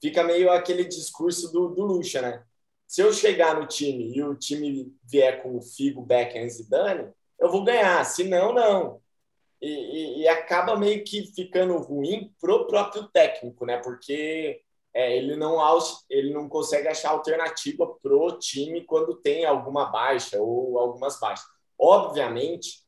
[0.00, 2.44] Fica meio aquele discurso do, do Luxa, né?
[2.94, 7.12] Se eu chegar no time e o time vier com o Figo, Beckham e Zidane,
[7.40, 8.04] eu vou ganhar.
[8.04, 9.02] Se não, não.
[9.60, 13.78] E, e, e, acaba meio que ficando ruim pro próprio técnico, né?
[13.78, 14.60] Porque
[14.94, 15.58] é, ele, não,
[16.08, 21.46] ele não consegue achar alternativa pro time quando tem alguma baixa ou algumas baixas.
[21.76, 22.84] Obviamente,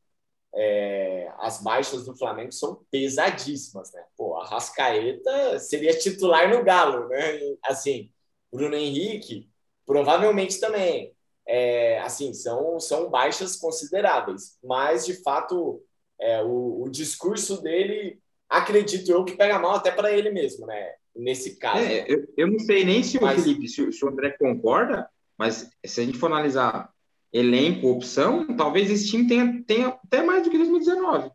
[0.54, 4.04] é, as baixas do Flamengo são pesadíssimas, né?
[4.16, 7.40] Pô, a Rascaeta seria titular no Galo, né?
[7.64, 8.12] Assim,
[8.52, 9.50] Bruno Henrique
[9.86, 11.12] provavelmente também.
[11.48, 15.80] É, assim, são, são baixas consideráveis, mas de fato
[16.20, 18.18] é, o, o discurso dele,
[18.48, 20.92] acredito eu, que pega mal até para ele mesmo, né?
[21.14, 21.84] Nesse caso.
[21.84, 23.38] É, eu, eu não sei nem se mas...
[23.38, 26.90] o Felipe, se, se o André concorda, mas se a gente for analisar
[27.32, 31.30] elenco, opção, talvez esse time tenha, tenha até mais do que 2019.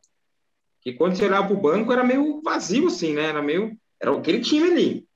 [0.81, 3.25] Que quando você olhava para o banco era meio vazio, assim, né?
[3.25, 3.77] Era meio.
[3.99, 5.07] Era aquele time ali.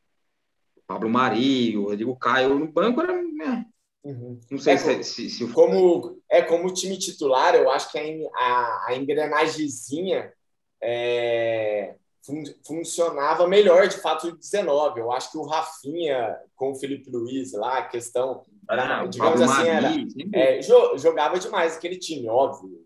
[0.88, 3.13] Pablo Mari, o Rodrigo Caio no banco era.
[3.13, 3.65] Né?
[4.04, 4.39] Uhum.
[4.52, 8.39] Não sei é, se, se, se, como é como time titular, eu acho que a,
[8.39, 10.32] a, a engrenagemzinha
[10.82, 15.00] é, fun, funcionava melhor de fato em 19.
[15.00, 19.41] Eu acho que o Rafinha com o Felipe Luiz lá, a questão era, ah, digamos
[19.41, 19.91] assim, era,
[20.34, 22.86] é, jogava demais aquele time, óbvio.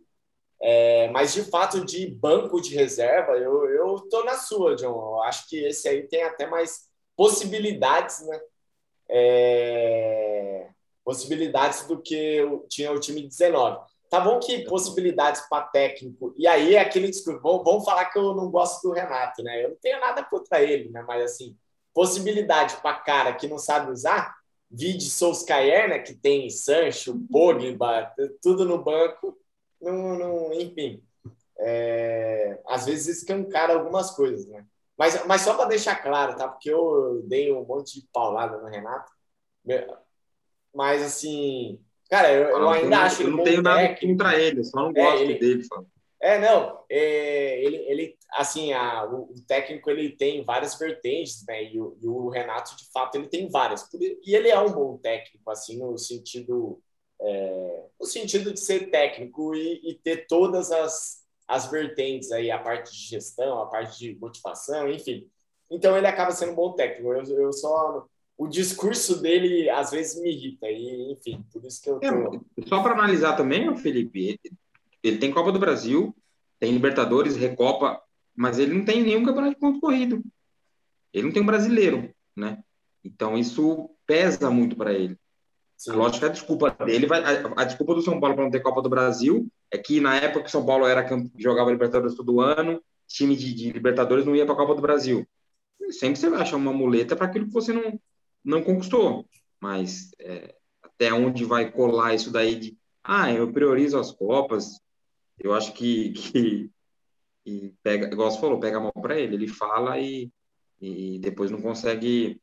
[0.61, 4.87] É, mas de fato, de banco de reserva, eu, eu tô na sua, John.
[4.87, 6.88] Eu acho que esse aí tem até mais
[7.19, 8.39] possibilidades, né?
[9.09, 10.69] É,
[11.03, 13.77] possibilidades do que tinha o time 19.
[14.09, 18.33] Tá bom que possibilidades para técnico, e aí é aquele discurso, vamos falar que eu
[18.33, 19.65] não gosto do Renato, né?
[19.65, 21.03] Eu não tenho nada contra ele, né?
[21.05, 21.57] Mas assim,
[21.93, 24.33] possibilidade para cara que não sabe usar,
[24.71, 29.37] Vide Solskjaer, né, que tem Sancho, Pogba, tudo no banco,
[29.81, 31.03] não, não, enfim.
[31.59, 34.65] É, às vezes escancara algumas coisas, né?
[34.99, 36.45] Mas, mas só para deixar claro, tá?
[36.45, 39.09] Porque eu dei um monte de paulada no Renato.
[40.75, 44.81] Mas, assim, cara, eu, eu ainda eu acho Eu não tenho nada contra ele, só
[44.81, 45.63] não é, gosto é, ele, dele.
[45.63, 45.85] Só.
[46.21, 51.63] É, não, é, ele, ele, assim, a, o, o, técnico ele tem várias vertentes, né?
[51.63, 53.87] E o, e o, Renato, de fato, ele tem várias.
[53.93, 56.81] E ele é um bom técnico, assim, no sentido,
[57.21, 62.59] é, no sentido de ser técnico e, e, ter todas as, as vertentes aí, a
[62.59, 65.27] parte de gestão, a parte de motivação, enfim.
[65.69, 67.11] Então ele acaba sendo um bom técnico.
[67.11, 68.05] Eu, eu só
[68.37, 72.05] o discurso dele às vezes me irrita e enfim, por isso que eu tô...
[72.05, 74.39] é, só para analisar também, Felipe,
[75.03, 76.15] ele tem Copa do Brasil,
[76.59, 77.99] tem Libertadores, Recopa,
[78.35, 80.21] mas ele não tem nenhum campeonato de ponto corrido.
[81.11, 82.63] Ele não tem um brasileiro, né?
[83.03, 85.17] Então isso pesa muito para ele.
[85.75, 85.93] Sim.
[85.93, 87.23] Lógico que a desculpa dele vai.
[87.23, 90.15] A, a, desculpa do São Paulo para não ter Copa do Brasil é que na
[90.15, 91.05] época que São Paulo era
[91.37, 95.27] jogava Libertadores todo ano, time de, de Libertadores não ia para a Copa do Brasil.
[95.91, 97.99] Sempre você vai achar uma muleta para aquilo que você não,
[98.43, 99.25] não conquistou.
[99.59, 104.79] Mas é, até onde vai colar isso daí de ah, eu priorizo as Copas,
[105.39, 106.71] eu acho que, que,
[107.43, 110.31] que pega, igual você falou, pega a mão para ele, ele fala e,
[110.81, 112.41] e depois não consegue,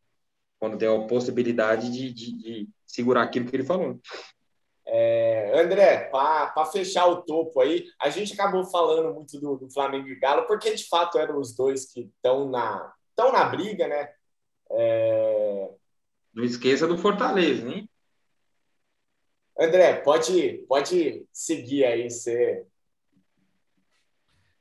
[0.58, 4.00] quando tem a possibilidade de, de, de segurar aquilo que ele falou.
[4.88, 10.08] É, André, para fechar o topo aí, a gente acabou falando muito do, do, Flamengo
[10.08, 14.10] e Galo, porque de fato eram os dois que estão na, tão na briga, né?
[14.70, 15.70] É...
[16.32, 17.88] Não esqueça do Fortaleza, hein?
[19.58, 22.64] André, pode, pode seguir aí, você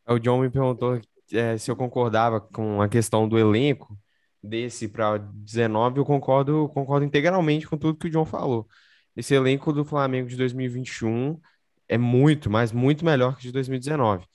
[0.08, 1.02] o John me perguntou
[1.34, 3.98] é, se eu concordava com a questão do elenco
[4.42, 8.68] desse para 19, eu concordo, concordo integralmente com tudo que o John falou.
[9.15, 11.39] Esse elenco do Flamengo de 2021
[11.88, 14.25] é muito, mas muito melhor que de 2019.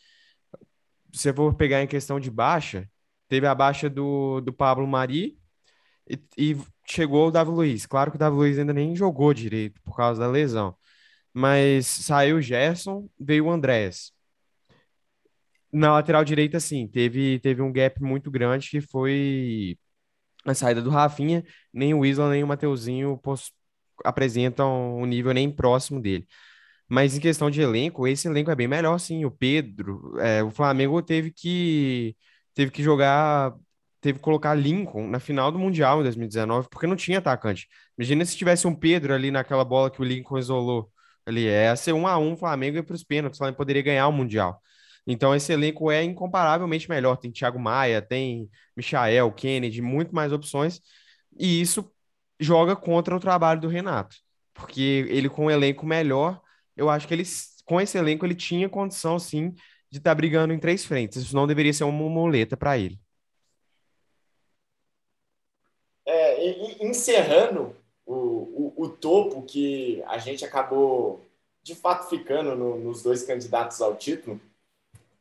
[1.13, 2.89] Se você for pegar em questão de baixa,
[3.29, 5.39] teve a baixa do, do Pablo Mari
[6.09, 7.87] e, e chegou o Davi Luiz.
[7.87, 10.77] Claro que o Davi Luiz ainda nem jogou direito por causa da lesão.
[11.33, 14.13] Mas saiu o Gerson, veio o Andrés.
[15.73, 19.79] Na lateral direita, sim, teve, teve um gap muito grande que foi
[20.45, 23.19] a saída do Rafinha, nem o Isla nem o Mateuzinho
[24.05, 26.27] apresentam um nível nem próximo dele.
[26.89, 29.25] Mas em questão de elenco, esse elenco é bem melhor, sim.
[29.25, 32.17] O Pedro, é, o Flamengo teve que
[32.55, 33.55] teve que jogar,
[34.01, 37.69] teve que colocar Lincoln na final do Mundial em 2019, porque não tinha atacante.
[37.97, 40.91] Imagina se tivesse um Pedro ali naquela bola que o Lincoln isolou.
[41.25, 44.09] Ali é ser um a um Flamengo e para os pênaltis, o Flamengo poderia ganhar
[44.09, 44.61] o Mundial.
[45.07, 47.17] Então esse elenco é incomparavelmente melhor.
[47.17, 50.81] Tem Thiago Maia, tem Michael, Kennedy, muito mais opções.
[51.39, 51.91] E isso
[52.41, 54.17] joga contra o trabalho do Renato,
[54.55, 56.41] porque ele com um elenco melhor,
[56.77, 57.25] eu acho que ele
[57.65, 59.51] com esse elenco ele tinha condição sim
[59.91, 61.23] de estar tá brigando em três frentes.
[61.23, 62.99] Isso não deveria ser uma muleta para ele.
[66.07, 71.25] É, encerrando o, o, o, topo que a gente acabou
[71.63, 74.41] de fato ficando no, nos dois candidatos ao título,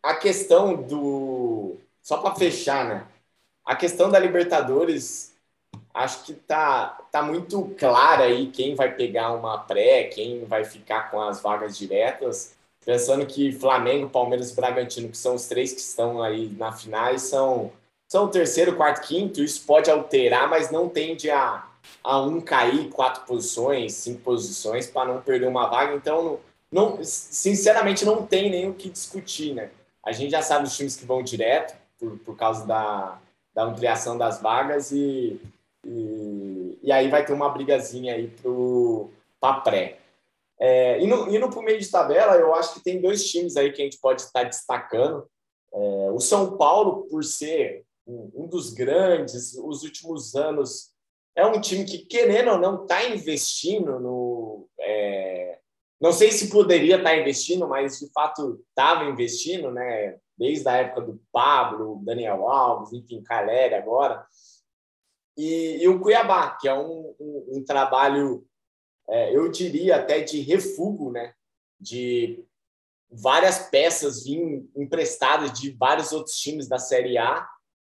[0.02, 1.78] a questão do.
[2.02, 3.08] Só para fechar, né?
[3.66, 5.29] A questão da Libertadores,
[6.00, 11.12] acho que tá, tá muito clara aí quem vai pegar uma pré, quem vai ficar
[11.12, 12.54] com as vagas diretas.
[12.86, 17.18] Pensando que Flamengo, Palmeiras e Bragantino, que são os três que estão aí na final,
[17.20, 17.72] são,
[18.08, 19.44] são terceiro, quarto, quinto.
[19.44, 21.68] Isso pode alterar, mas não tende a,
[22.04, 25.94] a um cair quatro posições, cinco posições, para não perder uma vaga.
[25.96, 26.40] Então, não,
[26.72, 29.70] não, sinceramente, não tem nem o que discutir, né?
[30.04, 33.20] A gente já sabe os times que vão direto, por, por causa da,
[33.54, 35.40] da ampliação das vagas, e,
[35.86, 38.34] e, e aí vai ter uma brigazinha aí
[39.40, 40.00] para pré.
[40.60, 43.82] É, indo, indo para meio de tabela, eu acho que tem dois times aí que
[43.82, 45.26] a gente pode estar destacando.
[45.74, 50.92] É, o São Paulo, por ser um, dos grandes, os últimos anos,
[51.36, 55.60] é um time que, querendo ou não, está investindo no, é,
[56.00, 60.18] não sei se poderia estar investindo, mas de fato estava investindo, né?
[60.38, 64.26] Desde a época do Pablo, Daniel Alves, enfim, Caleri agora.
[65.38, 68.46] E, e o Cuiabá, que é um, um, um trabalho,
[69.08, 71.34] é, eu diria até de refúgio, né?
[71.80, 72.44] De
[73.12, 77.48] várias peças vim emprestadas de vários outros times da Série A,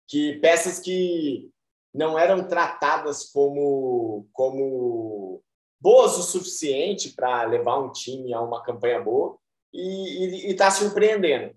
[0.07, 1.49] que peças que
[1.93, 5.41] não eram tratadas como como
[5.81, 9.37] boas o suficiente para levar um time a uma campanha boa
[9.73, 11.55] e está surpreendendo.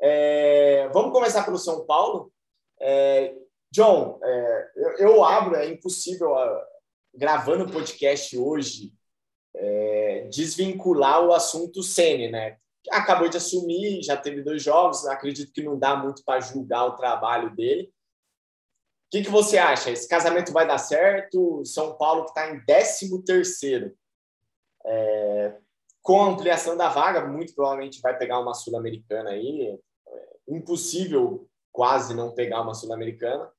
[0.00, 2.32] É, vamos começar pelo São Paulo.
[2.80, 3.34] É,
[3.70, 6.34] John, é, eu, eu, abro, é impossível,
[7.14, 8.92] gravando o podcast hoje,
[9.54, 12.58] é, desvincular o assunto Sene, né?
[12.90, 16.96] Acabou de assumir, já teve dois jogos, acredito que não dá muito para julgar o
[16.96, 17.92] trabalho dele,
[19.08, 19.90] o que, que você acha?
[19.90, 21.64] Esse casamento vai dar certo?
[21.64, 23.96] São Paulo que está em 13 terceiro.
[24.84, 25.56] É,
[26.02, 29.80] com a ampliação da vaga, muito provavelmente vai pegar uma Sul-Americana aí.
[30.06, 33.50] É impossível quase não pegar uma Sul-Americana.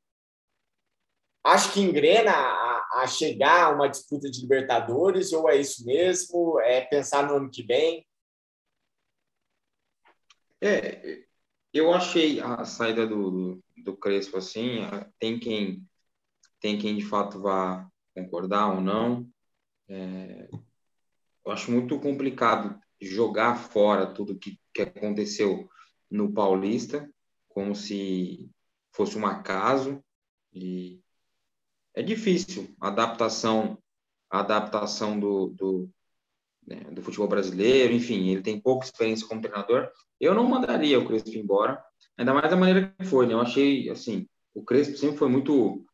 [1.44, 6.60] Acho que engrena a, a, chegar a uma disputa de Libertadores, ou é isso mesmo?
[6.60, 8.06] É pensar no ano que vem?
[10.62, 11.24] É,
[11.74, 14.80] eu achei a saída do, do Crespo assim,
[15.18, 15.88] tem quem
[16.60, 19.30] tem quem de fato vá concordar ou não.
[19.88, 20.50] É,
[21.46, 25.70] eu acho muito complicado jogar fora tudo que, que aconteceu
[26.12, 27.10] no Paulista,
[27.48, 28.52] como se
[28.92, 30.04] fosse um acaso
[30.54, 31.02] e
[32.00, 33.78] é difícil a adaptação
[34.32, 35.90] a adaptação do, do,
[36.66, 39.90] né, do futebol brasileiro, enfim, ele tem pouca experiência como treinador.
[40.20, 41.84] Eu não mandaria o Crespo embora,
[42.20, 43.34] Ainda mais da maneira que foi, né?
[43.34, 45.86] Eu achei, assim, o Crespo sempre foi muito,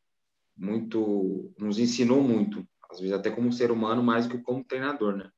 [0.57, 5.15] muito, nos ensinou muito, às vezes até como ser humano, mais do que como treinador,
[5.15, 5.29] né?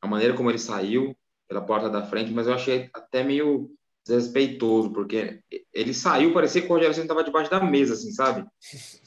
[0.00, 3.70] A maneira como ele saiu pela porta da frente, mas eu achei até meio
[4.04, 5.40] desrespeitoso, porque
[5.72, 8.46] ele saiu, parecia que o Rogério Senna estava debaixo da mesa, assim, sabe?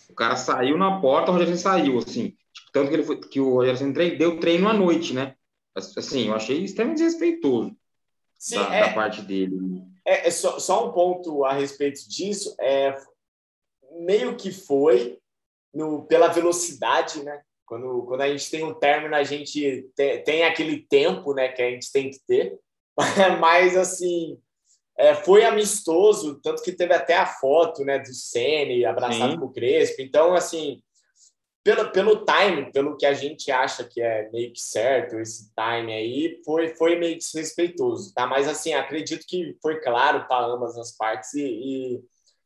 [0.10, 2.36] O cara saiu na porta, o Rogério Senna saiu, assim.
[2.54, 5.36] Tipo, tanto que, ele foi, que o Rogério Senna deu treino à noite, né?
[5.76, 7.76] Assim, eu achei extremamente desrespeitoso
[8.40, 8.82] Sim, da, é...
[8.82, 9.58] da parte dele.
[10.06, 12.56] É, é só, só, um ponto a respeito disso.
[12.62, 12.96] É,
[14.00, 15.20] meio que foi
[15.74, 17.42] no, pela velocidade, né?
[17.66, 21.62] Quando, quando a gente tem um término, a gente tem, tem aquele tempo né, que
[21.62, 22.58] a gente tem que ter.
[23.42, 24.40] Mas, assim,
[24.98, 29.40] é, foi amistoso, tanto que teve até a foto né, do Sene abraçado Sim.
[29.40, 30.02] com o Crespo.
[30.02, 30.82] Então, assim,
[31.64, 35.94] pelo, pelo time, pelo que a gente acha que é meio que certo, esse time
[35.94, 38.26] aí, foi, foi meio desrespeitoso, tá?
[38.26, 42.04] Mas, assim, acredito que foi claro para ambas as partes e, e,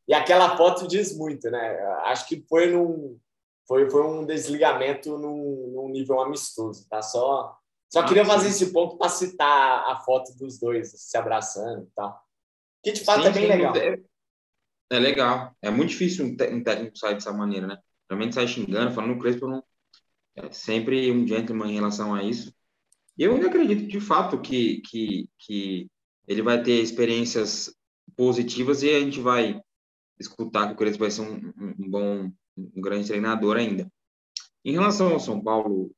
[0.07, 1.77] e, aquela foto diz muito, né?
[2.05, 3.19] Acho que foi, num,
[3.67, 7.01] foi, foi um desligamento num, num nível amistoso, tá?
[7.03, 7.55] Só,
[7.91, 12.28] só queria fazer esse ponto para citar a foto dos dois se abraçando e tal.
[12.83, 13.75] Que, de fato, sim, é bem sim, legal.
[13.75, 14.01] É,
[14.91, 15.55] é, legal.
[15.61, 17.77] É muito difícil um técnico sair dessa maneira, né?
[18.09, 19.63] Realmente sai xingando, falando o Crespo não,
[20.35, 22.53] é sempre um gentleman em relação a isso.
[23.17, 25.87] E eu ainda acredito de fato que, que, que
[26.27, 27.73] ele vai ter experiências
[28.15, 29.61] positivas e a gente vai
[30.19, 33.91] escutar que o Crespo vai ser um, um bom, um grande treinador ainda.
[34.63, 35.91] Em relação ao São Paulo,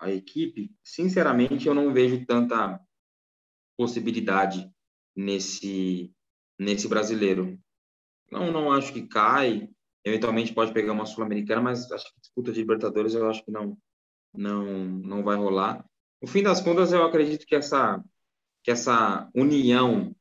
[0.00, 2.80] a equipe, sinceramente, eu não vejo tanta
[3.76, 4.70] possibilidade
[5.14, 6.12] nesse
[6.62, 7.58] nesse brasileiro.
[8.30, 9.68] Não, não acho que cai.
[10.04, 13.76] Eventualmente pode pegar uma sul-americana, mas acho que disputa de Libertadores eu acho que não
[14.34, 15.84] não não vai rolar.
[16.20, 18.02] No fim das contas, eu acredito que essa
[18.62, 20.14] que essa união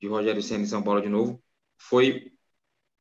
[0.00, 1.42] de Rogério Senna e São Paulo de novo
[1.78, 2.32] foi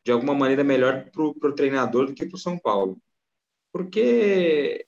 [0.06, 3.02] de alguma maneira melhor para o treinador do que para o São Paulo,
[3.72, 4.86] porque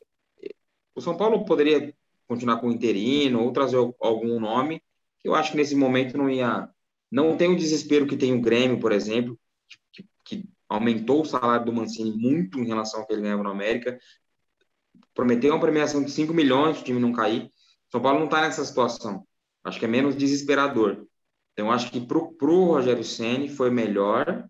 [0.96, 1.94] o São Paulo poderia
[2.28, 4.82] continuar com o interino ou trazer algum nome
[5.20, 6.70] que eu acho que nesse momento não ia
[7.12, 9.39] não tem o desespero que tem o Grêmio, por exemplo,
[9.91, 13.49] que, que aumentou o salário do Mancini muito em relação ao que ele ganhava no
[13.49, 13.99] América,
[15.14, 17.51] prometeu uma premiação de 5 milhões, o time não cair.
[17.91, 19.26] São Paulo não está nessa situação.
[19.64, 21.05] Acho que é menos desesperador.
[21.53, 24.47] Então, acho que para o Rogério Ceni foi melhor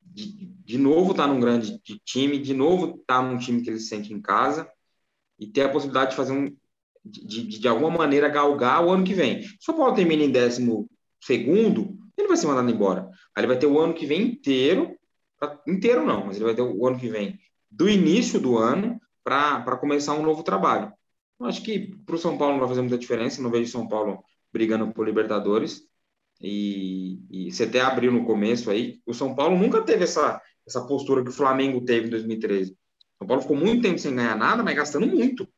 [0.00, 3.70] de, de novo estar tá num grande time, de novo estar tá num time que
[3.70, 4.70] ele se sente em casa
[5.38, 6.56] e ter a possibilidade de fazer um
[7.04, 9.42] de, de, de alguma maneira galgar o ano que vem.
[9.42, 10.88] Se o São Paulo termina em décimo
[11.24, 13.10] segundo, ele vai ser mandado embora.
[13.34, 14.96] Aí ele vai ter o ano que vem inteiro,
[15.38, 17.38] pra, inteiro não, mas ele vai ter o ano que vem
[17.70, 20.92] do início do ano para começar um novo trabalho.
[21.40, 23.88] Eu acho que para o São Paulo não vai fazer muita diferença, não vejo São
[23.88, 24.22] Paulo
[24.52, 25.82] brigando por Libertadores.
[26.40, 30.86] E, e você até abriu no começo aí, o São Paulo nunca teve essa, essa
[30.86, 32.76] postura que o Flamengo teve em 2013.
[33.18, 35.48] São Paulo ficou muito tempo sem ganhar nada, mas gastando muito.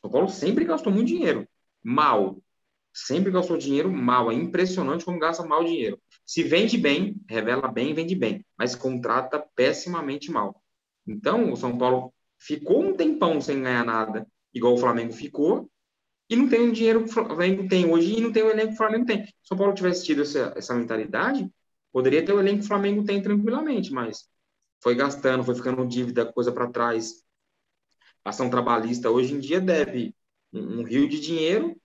[0.00, 1.46] São Paulo sempre gastou muito dinheiro.
[1.82, 2.40] Mal.
[2.92, 4.30] Sempre gastou dinheiro mal.
[4.30, 6.00] É impressionante como gasta mal dinheiro.
[6.26, 8.44] Se vende bem, revela bem, vende bem.
[8.58, 10.62] Mas contrata pessimamente mal.
[11.06, 15.70] Então, o São Paulo ficou um tempão sem ganhar nada, igual o Flamengo ficou,
[16.28, 18.68] e não tem o dinheiro que o Flamengo tem hoje e não tem o elenco
[18.68, 19.24] que o Flamengo tem.
[19.24, 21.50] Se o São Paulo tivesse tido essa, essa mentalidade,
[21.92, 24.28] poderia ter o elenco que o Flamengo tem tranquilamente, mas
[24.80, 27.24] foi gastando, foi ficando dívida, coisa para trás.
[28.24, 30.14] Ação trabalhista hoje em dia deve
[30.52, 31.76] um, um, rio de dinheiro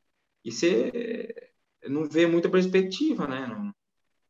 [0.45, 1.51] e você
[1.87, 3.75] não vê muita perspectiva né, no,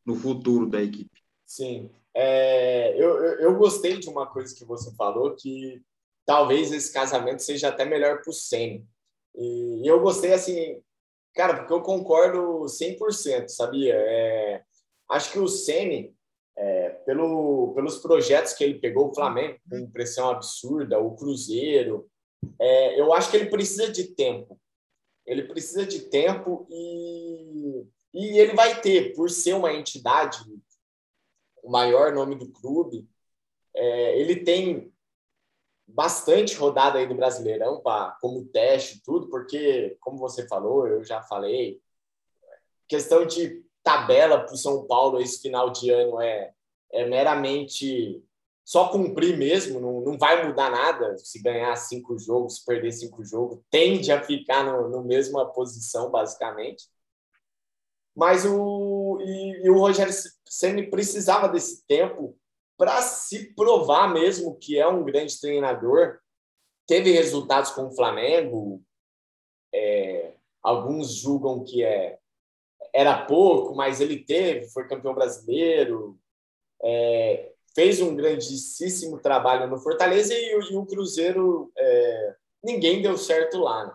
[0.05, 1.21] no futuro da equipe.
[1.45, 1.91] Sim.
[2.13, 5.83] É, eu, eu, gostei de uma coisa que você falou, que
[6.25, 8.81] talvez esse casamento seja até melhor para o Senna
[9.37, 10.81] e, eu gostei, assim,
[11.33, 13.93] cara, porque eu concordo 100%, sabia?
[13.93, 14.63] É,
[15.11, 16.15] acho que o Ceni
[16.57, 22.09] é, pelo, pelos projetos que ele pegou, o Flamengo, com pressão absurda, o Cruzeiro,
[22.59, 24.57] é, eu acho que ele precisa de tempo.
[25.25, 30.39] Ele precisa de tempo e, e ele vai ter, por ser uma entidade,
[31.63, 33.07] o maior nome do clube,
[33.75, 34.93] é, ele tem
[35.87, 41.21] bastante rodada aí do Brasileirão pra, como teste tudo, porque, como você falou, eu já
[41.21, 41.81] falei,
[42.87, 46.53] questão de tabela para o São Paulo esse final de ano é,
[46.91, 48.23] é meramente
[48.65, 53.23] só cumprir mesmo, não, não vai mudar nada se ganhar cinco jogos, se perder cinco
[53.23, 56.85] jogos, tende a ficar no, no mesma posição, basicamente.
[58.15, 60.11] Mas o, e, e o Rogério
[60.47, 62.35] Senna precisava desse tempo
[62.75, 66.17] para se provar mesmo que é um grande treinador.
[66.87, 68.81] Teve resultados com o Flamengo,
[69.71, 72.17] é, alguns julgam que é,
[72.91, 76.17] era pouco, mas ele teve, foi campeão brasileiro,
[76.83, 83.59] é, fez um grandíssimo trabalho no Fortaleza e, e o Cruzeiro, é, ninguém deu certo
[83.59, 83.85] lá.
[83.85, 83.93] Né?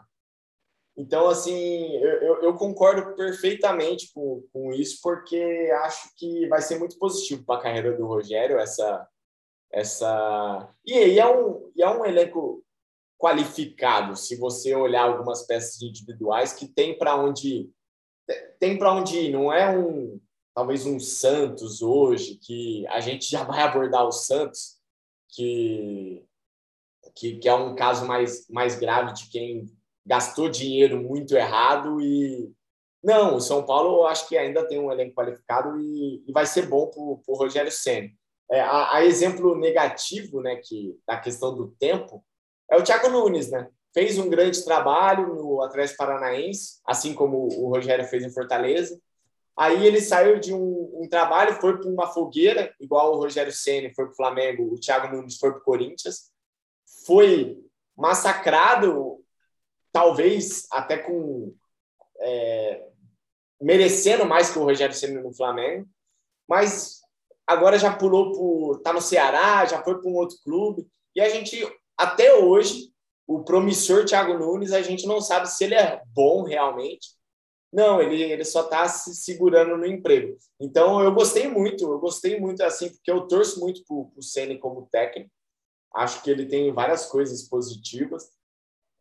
[0.98, 6.98] Então, assim, eu, eu, concordo perfeitamente com, com isso, porque acho que vai ser muito
[6.98, 9.08] positivo para a carreira do Rogério essa.
[9.72, 10.68] essa...
[10.84, 12.62] E, e, é um, e é um elenco
[13.18, 17.70] qualificado, se você olhar algumas peças individuais que tem para onde
[18.58, 20.20] tem para onde ir, não é um
[20.54, 24.78] talvez um Santos hoje que a gente já vai abordar o Santos
[25.28, 26.24] que
[27.16, 29.66] que, que é um caso mais mais grave de quem
[30.06, 32.52] gastou dinheiro muito errado e
[33.02, 36.44] não, o São Paulo eu acho que ainda tem um elenco qualificado e, e vai
[36.44, 38.10] ser bom para o Rogério Senna.
[38.50, 42.22] É, a, a, exemplo negativo, né, que da questão do tempo,
[42.70, 43.68] é o Thiago Nunes, né?
[43.94, 49.00] Fez um grande trabalho no Atlético Paranaense, assim como o Rogério fez em Fortaleza.
[49.60, 53.92] Aí ele saiu de um, um trabalho, foi para uma fogueira, igual o Rogério Senna
[53.94, 56.30] foi para o Flamengo, o Thiago Nunes foi para o Corinthians.
[57.04, 57.62] Foi
[57.94, 59.22] massacrado
[59.92, 61.54] talvez até com
[62.22, 62.88] é,
[63.60, 65.86] merecendo mais que o Rogério Ceni no Flamengo,
[66.48, 67.02] mas
[67.46, 71.28] agora já pulou por tá no Ceará, já foi para um outro clube E a
[71.28, 72.94] gente, até hoje,
[73.26, 77.19] o promissor Thiago Nunes, a gente não sabe se ele é bom realmente.
[77.72, 80.36] Não, ele, ele só está se segurando no emprego.
[80.58, 84.58] Então, eu gostei muito, eu gostei muito, assim, porque eu torço muito para o Ceni
[84.58, 85.30] como técnico.
[85.94, 88.30] Acho que ele tem várias coisas positivas.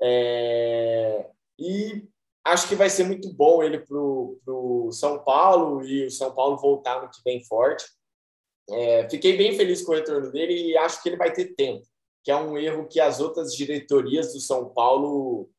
[0.02, 1.30] É...
[1.58, 2.08] E
[2.46, 6.58] acho que vai ser muito bom ele para o São Paulo e o São Paulo
[6.58, 7.86] voltar no que vem forte.
[8.70, 11.86] É, fiquei bem feliz com o retorno dele e acho que ele vai ter tempo,
[12.24, 15.50] que é um erro que as outras diretorias do São Paulo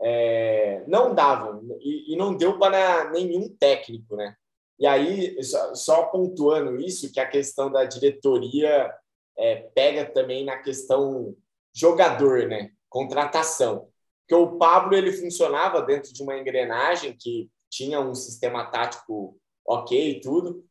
[0.00, 4.34] é, não davam e, e, não deu para nenhum técnico, né?
[4.78, 8.92] E aí, só, só, pontuando isso, que a questão da diretoria
[9.36, 11.34] é, pega também na questão
[11.74, 12.70] jogador, né?
[12.88, 13.88] Contratação.
[14.20, 20.10] Porque o Pablo ele funcionava dentro de uma engrenagem que tinha um sistema tático ok
[20.10, 20.64] e tudo.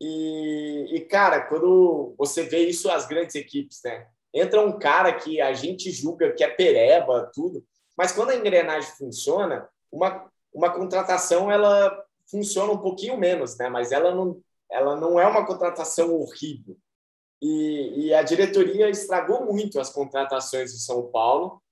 [0.00, 4.06] E, e, cara, quando você vê isso as grandes equipes, né?
[4.32, 7.64] Entra um cara que a gente julga que é pereba, tudo,
[7.96, 13.68] mas quando a engrenagem funciona, uma, uma contratação ela funciona um pouquinho menos, né?
[13.68, 14.40] Mas ela não,
[14.70, 16.76] ela não é uma contratação horrível.
[17.40, 21.62] E, e a diretoria estragou muito as contratações do São Paulo,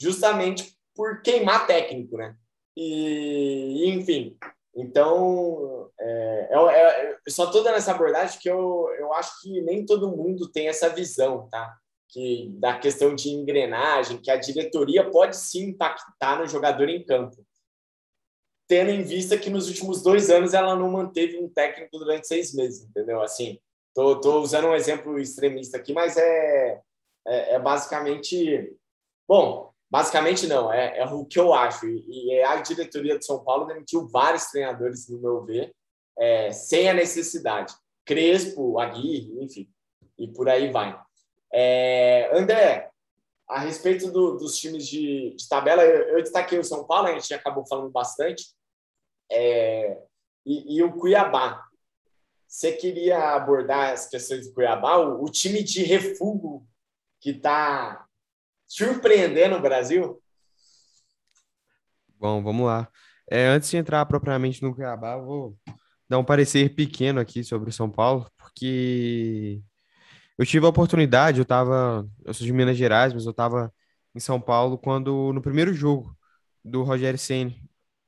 [0.00, 2.36] justamente por queimar técnico, né?
[2.76, 4.36] E, enfim,
[4.74, 10.14] então é, é, é, só dando essa abordagem que eu, eu acho que nem todo
[10.14, 11.76] mundo tem essa visão, tá?
[12.08, 17.44] Que da questão de engrenagem, que a diretoria pode sim impactar no jogador em campo,
[18.68, 22.54] tendo em vista que nos últimos dois anos ela não manteve um técnico durante seis
[22.54, 23.20] meses, entendeu?
[23.20, 23.58] Assim,
[23.94, 26.80] tô, tô usando um exemplo extremista aqui, mas é,
[27.26, 28.72] é, é basicamente
[29.28, 29.72] bom.
[29.88, 31.86] Basicamente, não, é, é o que eu acho.
[31.86, 35.72] E, e a diretoria de São Paulo demitiu vários treinadores, no meu ver,
[36.18, 37.72] é, sem a necessidade.
[38.04, 39.68] Crespo, Aguirre, enfim,
[40.18, 40.98] e por aí vai.
[41.52, 42.90] É, André,
[43.48, 47.12] a respeito do, dos times de, de tabela, eu, eu, destaquei o São Paulo, a
[47.12, 48.54] gente acabou falando bastante,
[49.30, 49.98] é,
[50.44, 51.64] e, e, o Cuiabá.
[52.46, 56.66] Você queria abordar as questões do Cuiabá, o, o time de refúgio
[57.20, 58.06] que está
[58.66, 60.22] surpreendendo o Brasil?
[62.18, 62.88] Bom, vamos lá.
[63.30, 65.56] É, antes de entrar propriamente no Cuiabá, vou
[66.08, 69.60] dar um parecer pequeno aqui sobre o São Paulo, porque
[70.38, 73.72] eu tive a oportunidade, eu estava, eu sou de Minas Gerais, mas eu estava
[74.14, 76.16] em São Paulo quando no primeiro jogo
[76.64, 77.62] do Rogério Ceni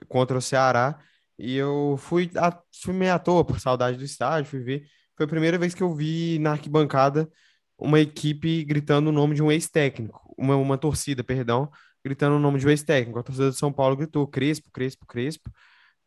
[0.09, 0.99] contra o Ceará,
[1.39, 4.87] e eu fui, a, fui meio à toa por saudade do estádio, fui ver.
[5.17, 7.31] Foi a primeira vez que eu vi na arquibancada
[7.79, 11.71] uma equipe gritando o nome de um ex-técnico, uma, uma torcida, perdão,
[12.05, 13.19] gritando o nome de um ex-técnico.
[13.19, 15.51] A torcida de São Paulo gritou Crespo, Crespo, Crespo.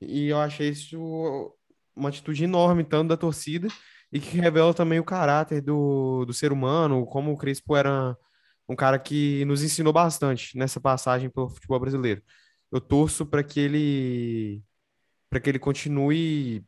[0.01, 1.55] E eu achei isso
[1.95, 3.67] uma atitude enorme, tanto da torcida,
[4.11, 8.17] e que revela também o caráter do, do ser humano, como o Crespo era
[8.67, 12.21] um cara que nos ensinou bastante nessa passagem pelo futebol brasileiro.
[12.71, 14.63] Eu torço para que ele
[15.29, 16.65] para que ele continue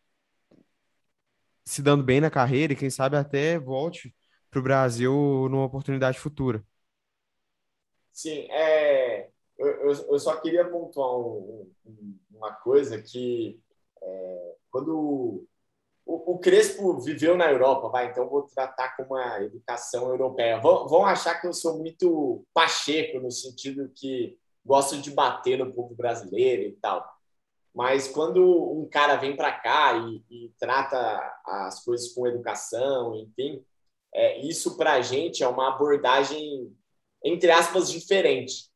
[1.66, 4.14] se dando bem na carreira e quem sabe até volte
[4.50, 5.14] para o Brasil
[5.50, 6.64] numa oportunidade futura.
[8.12, 11.72] Sim, é, eu, eu só queria pontuar um,
[12.32, 13.60] uma coisa que
[14.02, 15.48] é, quando
[16.06, 20.60] o, Crespo viveu na Europa, vai, então vou tratar com uma educação europeia.
[20.60, 25.74] Vão, vão achar que eu sou muito pacheco no sentido que gosto de bater no
[25.74, 27.06] povo brasileiro e tal.
[27.74, 30.98] Mas quando um cara vem para cá e, e, trata
[31.46, 33.64] as coisas com educação, enfim,
[34.14, 36.72] é, isso para a gente é uma abordagem,
[37.24, 38.72] entre aspas, diferente.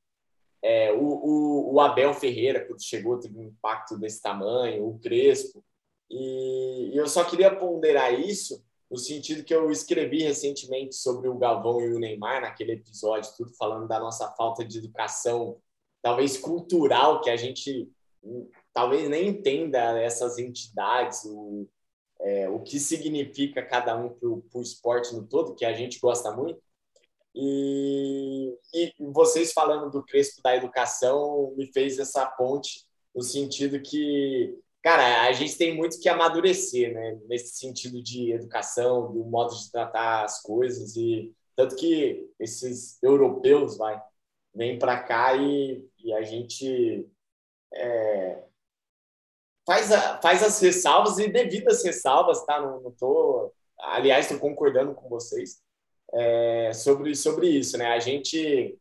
[0.63, 5.63] É, o, o, o, Abel Ferreira, quando chegou, teve um impacto desse tamanho, o Crespo.
[6.10, 11.38] E, e eu só queria ponderar isso no sentido que eu escrevi recentemente sobre o
[11.38, 15.58] Galvão e o Neymar, naquele episódio, tudo falando da nossa falta de educação,
[16.01, 17.89] talvez cultural, que a gente
[18.24, 21.68] hum, talvez nem entenda essas entidades, o,
[22.22, 26.32] é, o que significa cada um para o esporte no todo, que a gente gosta
[26.32, 26.62] muito.
[27.36, 34.58] E, e vocês falando do Crespo da educação me fez essa ponte no sentido que,
[34.88, 37.19] cara, a gente tem muito que amadurecer, né?
[37.27, 43.75] Nesse sentido de educação, do modo de tratar as coisas e tanto que esses europeus,
[43.75, 44.01] vai,
[44.55, 47.05] vêm para cá e, e a gente
[47.73, 48.43] é,
[49.65, 52.61] faz, a, faz as ressalvas e devidas ressalvas, tá?
[52.61, 55.61] Não, não tô, aliás, estou concordando com vocês
[56.13, 57.88] é, sobre, sobre isso, né?
[57.88, 58.79] A gente,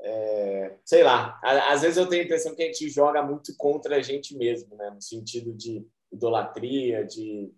[0.00, 3.96] é, sei lá, às vezes eu tenho a impressão que a gente joga muito contra
[3.96, 4.90] a gente mesmo, né?
[4.90, 7.52] No sentido de idolatria, de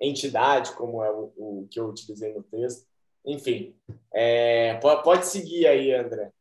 [0.00, 2.86] entidade, como é o, o que eu utilizei no texto.
[3.24, 3.76] enfim,
[4.12, 6.32] é, pode seguir aí, André.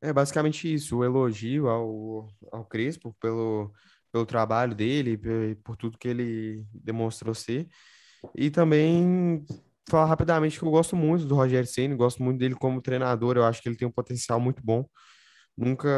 [0.00, 3.72] É basicamente isso, o elogio ao, ao Crespo pelo,
[4.12, 5.18] pelo trabalho dele,
[5.56, 7.68] por tudo que ele demonstrou ser.
[8.34, 9.44] E também
[9.90, 13.44] falar rapidamente que eu gosto muito do Rogério Ceni, gosto muito dele como treinador, eu
[13.44, 14.84] acho que ele tem um potencial muito bom.
[15.56, 15.88] Nunca,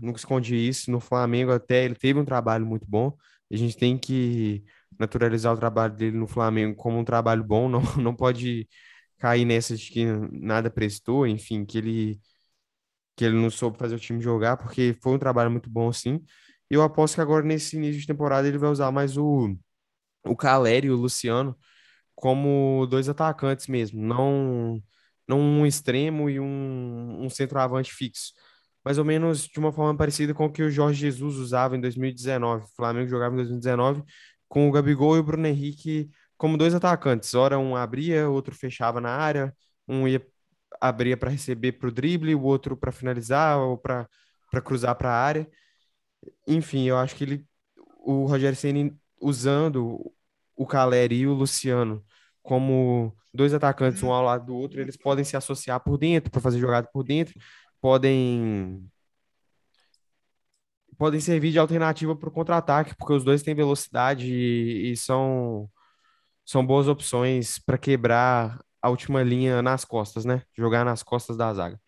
[0.00, 0.90] nunca escondi isso.
[0.90, 3.16] No Flamengo até ele teve um trabalho muito bom.
[3.52, 4.64] A gente tem que
[4.98, 8.68] naturalizar o trabalho dele no Flamengo como um trabalho bom, não, não pode
[9.18, 12.20] cair nessa de que nada prestou, enfim, que ele
[13.16, 16.22] que ele não soube fazer o time jogar, porque foi um trabalho muito bom, sim.
[16.70, 19.56] E eu aposto que agora, nesse início de temporada, ele vai usar mais o,
[20.26, 21.56] o Caleri e o Luciano
[22.16, 24.82] como dois atacantes mesmo, não,
[25.28, 28.32] não um extremo e um, um centroavante fixo.
[28.84, 31.80] Mais ou menos de uma forma parecida com o que o Jorge Jesus usava em
[31.80, 32.64] 2019.
[32.64, 34.02] O Flamengo jogava em 2019
[34.48, 37.34] com o Gabigol e o Bruno Henrique como dois atacantes.
[37.34, 39.54] Ora, um abria, outro fechava na área,
[39.88, 40.24] um ia
[40.80, 44.08] abria para receber para o drible, o outro para finalizar ou para
[44.64, 45.48] cruzar para a área.
[46.46, 47.46] Enfim, eu acho que ele,
[48.00, 50.12] o Rogério Ceni usando
[50.56, 52.04] o Caleri e o Luciano
[52.42, 56.40] como dois atacantes um ao lado do outro, eles podem se associar por dentro para
[56.40, 57.34] fazer jogada por dentro,
[57.80, 58.88] podem
[60.98, 65.70] podem servir de alternativa para o contra-ataque, porque os dois têm velocidade e, e são
[66.44, 70.42] são boas opções para quebrar a última linha nas costas, né?
[70.56, 71.80] Jogar nas costas da zaga.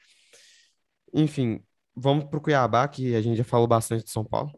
[1.14, 1.62] Enfim,
[1.95, 4.58] vamos para o Cuiabá, que a gente já falou bastante de São Paulo.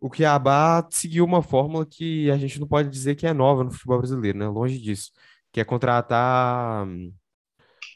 [0.00, 3.70] O Cuiabá seguiu uma fórmula que a gente não pode dizer que é nova no
[3.70, 4.48] futebol brasileiro, né?
[4.48, 5.12] Longe disso.
[5.52, 7.12] Que é contratar hum,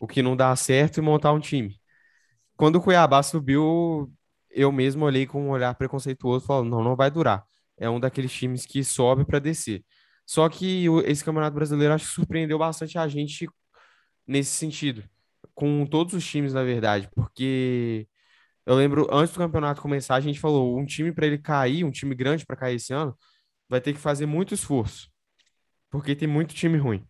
[0.00, 1.80] o que não dá certo e montar um time.
[2.56, 4.12] Quando o Cuiabá subiu,
[4.50, 7.44] eu mesmo olhei com um olhar preconceituoso, falando, não, não vai durar.
[7.76, 9.84] É um daqueles times que sobe para descer.
[10.26, 13.48] Só que esse Campeonato Brasileiro acho que surpreendeu bastante a gente
[14.26, 15.04] nesse sentido,
[15.54, 18.08] com todos os times, na verdade, porque
[18.66, 21.90] eu lembro antes do campeonato começar, a gente falou, um time para ele cair, um
[21.90, 23.16] time grande para cair esse ano,
[23.68, 25.10] vai ter que fazer muito esforço,
[25.90, 27.06] porque tem muito time ruim.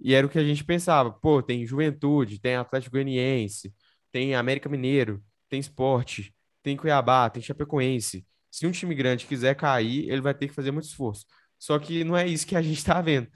[0.00, 3.74] E era o que a gente pensava, pô, tem Juventude, tem Atlético Goianiense,
[4.12, 8.26] tem América Mineiro, tem Esporte, tem Cuiabá, tem Chapecoense.
[8.50, 11.24] Se um time grande quiser cair, ele vai ter que fazer muito esforço.
[11.58, 13.28] Só que não é isso que a gente está vendo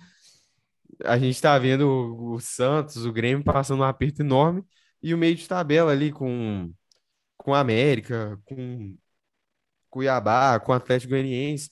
[1.05, 1.87] a gente está vendo
[2.35, 4.63] o, Santos, o Grêmio passando um aperto enorme
[5.03, 6.73] e o meio de tabela ali com,
[7.39, 8.97] com a América, com
[9.91, 11.71] Cuiabá, com o Atlético Goianiense.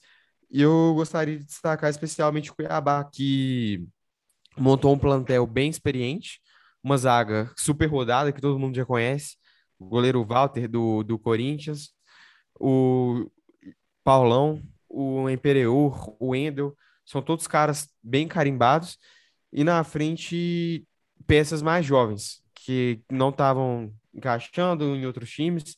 [0.50, 3.86] E eu gostaria de destacar especialmente o Cuiabá, que
[4.56, 6.40] montou um plantel bem experiente,
[6.82, 9.36] uma zaga super rodada que todo mundo já conhece,
[9.78, 11.92] o goleiro Walter do, do Corinthians,
[12.58, 13.30] o
[14.04, 18.98] Paulão, o Empereur, o Endel, são todos caras bem carimbados.
[19.52, 20.86] E na frente,
[21.26, 25.76] peças mais jovens, que não estavam encaixando em outros times,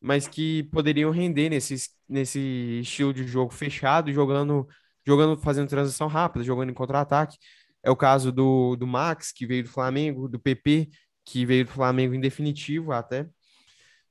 [0.00, 1.76] mas que poderiam render nesse,
[2.08, 4.68] nesse estilo de jogo fechado, jogando,
[5.06, 7.38] jogando, fazendo transição rápida, jogando em contra-ataque.
[7.82, 10.90] É o caso do, do Max, que veio do Flamengo, do PP,
[11.24, 13.26] que veio do Flamengo em definitivo até,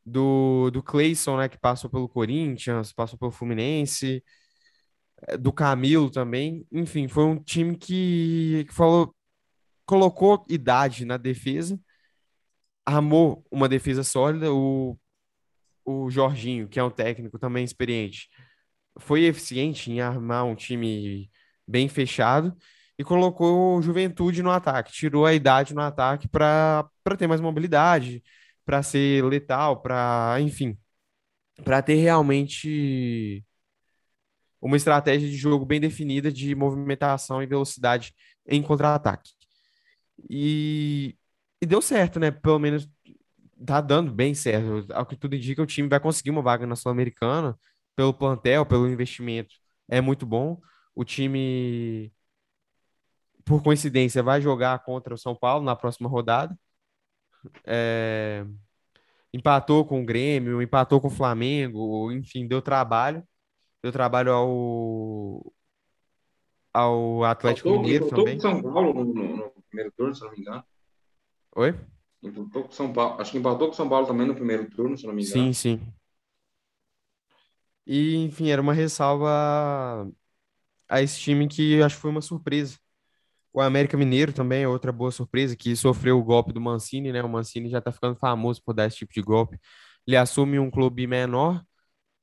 [0.06, 4.24] do, do Clayson, né, que passou pelo Corinthians, passou pelo Fluminense,
[5.28, 6.66] é, do Camilo também.
[6.72, 9.16] Enfim, foi um time que, que falou,
[9.86, 11.80] colocou idade na defesa,
[12.92, 14.54] armou uma defesa sólida.
[14.54, 14.98] O,
[15.86, 18.30] o Jorginho, que é um técnico também experiente,
[19.00, 21.30] foi eficiente em armar um time
[21.68, 22.56] bem fechado
[22.98, 28.24] e colocou juventude no ataque, tirou a idade no ataque para ter mais mobilidade,
[28.66, 30.78] para ser letal, para, enfim,
[31.64, 33.44] para ter realmente
[34.62, 38.14] uma estratégia de jogo bem definida de movimentação e velocidade
[38.48, 39.32] em contra-ataque.
[40.30, 41.16] E,
[41.62, 42.32] e, deu certo, né?
[42.32, 42.90] Pelo menos
[43.66, 44.92] tá dando bem certo.
[44.94, 47.58] Ao que tudo indica, o time vai conseguir uma vaga na Sul-Americana
[47.96, 49.54] pelo plantel, pelo investimento.
[49.88, 50.60] É muito bom.
[50.96, 52.12] O time,
[53.46, 56.58] por coincidência, vai jogar contra o São Paulo na próxima rodada.
[57.66, 58.46] É...
[59.34, 63.26] Empatou com o Grêmio, empatou com o Flamengo, enfim, deu trabalho
[63.82, 65.54] deu trabalho ao,
[66.74, 68.40] ao Atlético faltou, Mineiro faltou também.
[68.40, 70.64] São Paulo no, no, no, primeiro turno, se não me engano.
[71.56, 71.74] Oi?
[72.24, 73.22] Empatou com São Paulo.
[73.22, 75.54] Acho que empatou com São Paulo também no primeiro turno, se não me engano.
[75.54, 75.94] Sim, sim.
[77.86, 80.10] E, enfim, era uma ressalva
[80.90, 82.78] a esse time que acho que foi uma surpresa.
[83.54, 87.24] O América Mineiro também é outra boa surpresa, que sofreu o golpe do Mancini, né?
[87.24, 89.60] O Mancini já tá ficando famoso por dar esse tipo de golpe.
[90.08, 91.64] Ele assume um clube menor,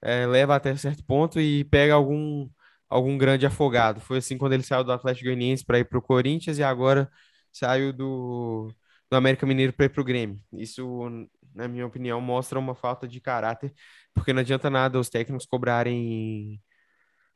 [0.03, 2.49] é, leva até certo ponto e pega algum
[2.89, 4.01] algum grande afogado.
[4.01, 7.11] Foi assim quando ele saiu do Atlético Goianiense para ir para o Corinthians e agora
[7.53, 8.72] saiu do,
[9.11, 10.40] do América Mineiro para ir para o Grêmio.
[10.52, 11.09] Isso,
[11.54, 13.72] na minha opinião, mostra uma falta de caráter,
[14.14, 16.61] porque não adianta nada os técnicos cobrarem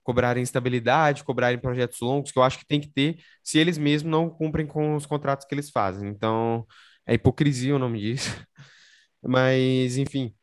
[0.03, 4.11] cobrarem estabilidade, cobrarem projetos longos, que eu acho que tem que ter, se eles mesmos
[4.11, 6.09] não cumprem com os contratos que eles fazem.
[6.09, 6.67] Então,
[7.07, 8.29] é hipocrisia o nome disso.
[9.23, 10.35] Mas, enfim,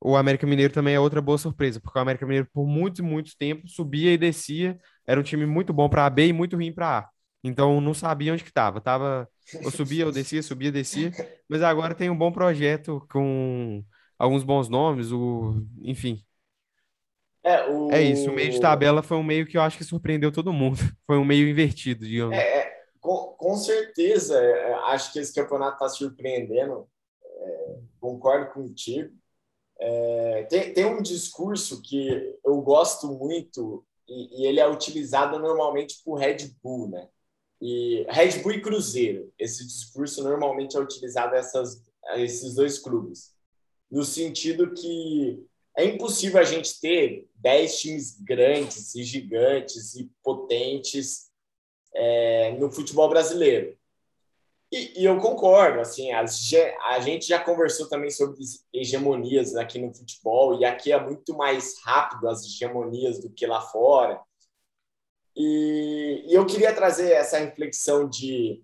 [0.00, 3.36] o América Mineiro também é outra boa surpresa, porque o América Mineiro, por muito, muito
[3.38, 4.78] tempo, subia e descia.
[5.06, 7.10] Era um time muito bom para B e muito ruim para A.
[7.48, 8.80] Então, não sabia onde que estava.
[8.80, 11.10] Tava, eu subia, eu descia, subia, descia.
[11.48, 13.82] Mas agora tem um bom projeto com
[14.18, 16.24] alguns bons nomes, o, enfim.
[17.42, 17.90] É, o...
[17.90, 20.52] é isso, o meio de tabela foi um meio que eu acho que surpreendeu todo
[20.52, 20.76] mundo.
[21.06, 22.36] Foi um meio invertido, digamos.
[22.36, 26.86] É, é com, com certeza, é, acho que esse campeonato está surpreendendo.
[27.24, 29.14] É, concordo contigo.
[29.80, 36.02] É, tem, tem um discurso que eu gosto muito e, e, ele é utilizado normalmente
[36.04, 37.08] por Red Bull, né?
[37.60, 39.32] E Red Bull e Cruzeiro.
[39.38, 41.82] Esse discurso normalmente é utilizado essas,
[42.16, 43.34] esses dois clubes,
[43.90, 45.44] no sentido que
[45.76, 51.28] é impossível a gente ter 10 times grandes e gigantes e potentes
[51.94, 53.78] é, no futebol brasileiro.
[54.70, 56.38] E, e, eu concordo, assim, as,
[56.84, 58.38] a gente já conversou também sobre
[58.72, 63.62] hegemonias aqui no futebol, e aqui é muito mais rápido as hegemonias do que lá
[63.62, 64.20] fora.
[65.40, 68.60] E, e eu queria trazer essa reflexão de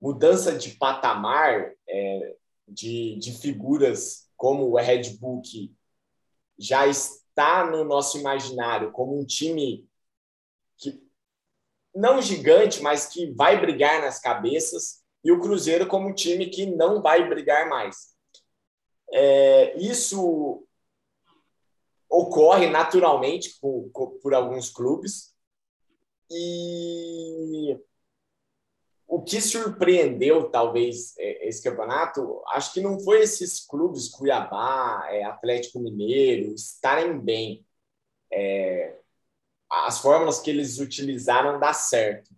[0.00, 2.36] mudança de patamar é,
[2.68, 5.74] de, de figuras como o Red Bull, que
[6.56, 9.84] já está no nosso imaginário como um time
[10.78, 11.02] que
[11.92, 16.66] não gigante, mas que vai brigar nas cabeças e o Cruzeiro como um time que
[16.66, 18.14] não vai brigar mais.
[19.12, 20.64] É, isso
[22.08, 23.90] ocorre naturalmente por,
[24.22, 25.35] por alguns clubes
[26.30, 27.78] e
[29.06, 35.24] o que surpreendeu talvez é, esse campeonato, acho que não foi esses clubes Cuiabá, é,
[35.24, 37.64] Atlético Mineiro estarem bem.
[38.32, 38.98] É,
[39.70, 42.30] as fórmulas que eles utilizaram dá certo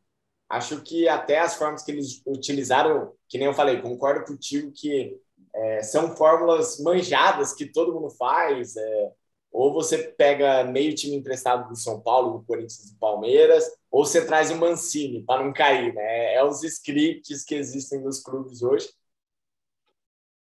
[0.48, 5.20] acho que até as formas que eles utilizaram, que nem eu falei, concordo contigo que
[5.54, 8.76] é, são fórmulas manjadas que todo mundo faz.
[8.76, 9.12] É,
[9.50, 14.24] ou você pega meio time emprestado do São Paulo, do Corinthians, do Palmeiras, ou você
[14.24, 16.34] traz o Mancini para não cair, né?
[16.34, 18.90] É os scripts que existem nos clubes hoje.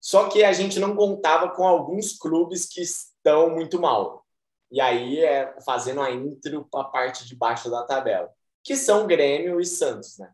[0.00, 4.24] Só que a gente não contava com alguns clubes que estão muito mal.
[4.70, 8.30] E aí é fazendo a intro para a parte de baixo da tabela
[8.64, 10.18] que são Grêmio e Santos.
[10.18, 10.32] Né?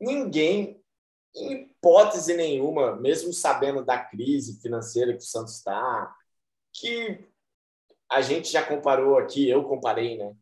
[0.00, 0.82] Ninguém,
[1.34, 6.16] em hipótese nenhuma, mesmo sabendo da crise financeira que o Santos está,
[6.72, 7.22] que
[8.10, 10.34] a gente já comparou aqui, eu comparei, né?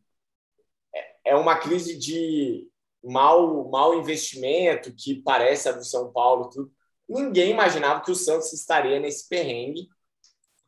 [0.93, 2.69] É, é uma crise de
[3.03, 6.71] mau, mau investimento que parece a do São Paulo, tudo.
[7.07, 9.87] Ninguém imaginava que o Santos estaria nesse perrengue,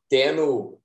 [0.08, 0.80] tendo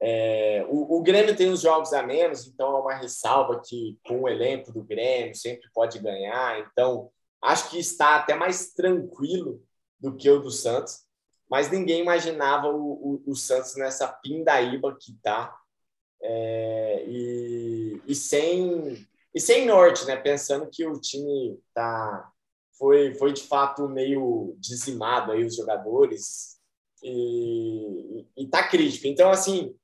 [0.00, 4.22] é, o, o, Grêmio tem os jogos a menos, então é uma ressalva que com
[4.22, 6.60] o elenco do Grêmio sempre pode ganhar.
[6.60, 7.10] Então,
[7.42, 9.62] acho que está até mais tranquilo
[9.98, 11.00] do que o do Santos,
[11.50, 15.57] mas ninguém imaginava o, o, o Santos nessa pindaíba que está
[16.22, 20.16] é, e, e, sem, e sem norte, né?
[20.16, 22.30] pensando que o time tá,
[22.76, 26.58] foi, foi de fato meio dizimado aí os jogadores
[27.02, 29.06] e, e tá crítico.
[29.06, 29.74] Então, assim,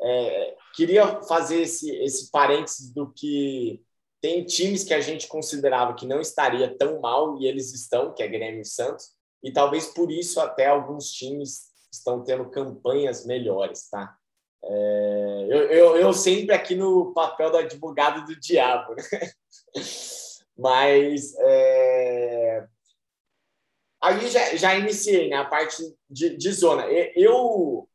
[0.00, 3.82] é, queria fazer esse, esse parênteses do que
[4.20, 8.22] tem times que a gente considerava que não estaria tão mal e eles estão, que
[8.22, 9.08] é Grêmio e Santos,
[9.42, 14.14] e talvez por isso até alguns times estão tendo campanhas melhores, tá?
[14.62, 19.02] É, eu, eu, eu, sempre aqui no papel do advogado do diabo, né?
[20.56, 22.66] Mas é,
[24.02, 26.86] aí já, já iniciei né, a parte de, de zona.
[27.16, 27.88] Eu,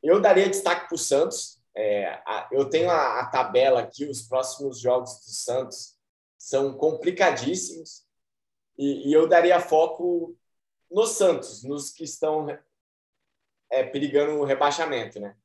[0.00, 1.60] eu daria destaque para o Santos.
[1.76, 5.96] É, a, eu tenho a, a, tabela aqui, os próximos jogos do Santos
[6.38, 8.04] são complicadíssimos
[8.78, 10.36] e, e eu daria foco
[10.88, 12.46] nos Santos, nos que estão
[13.70, 15.36] é, perigando o rebaixamento, né?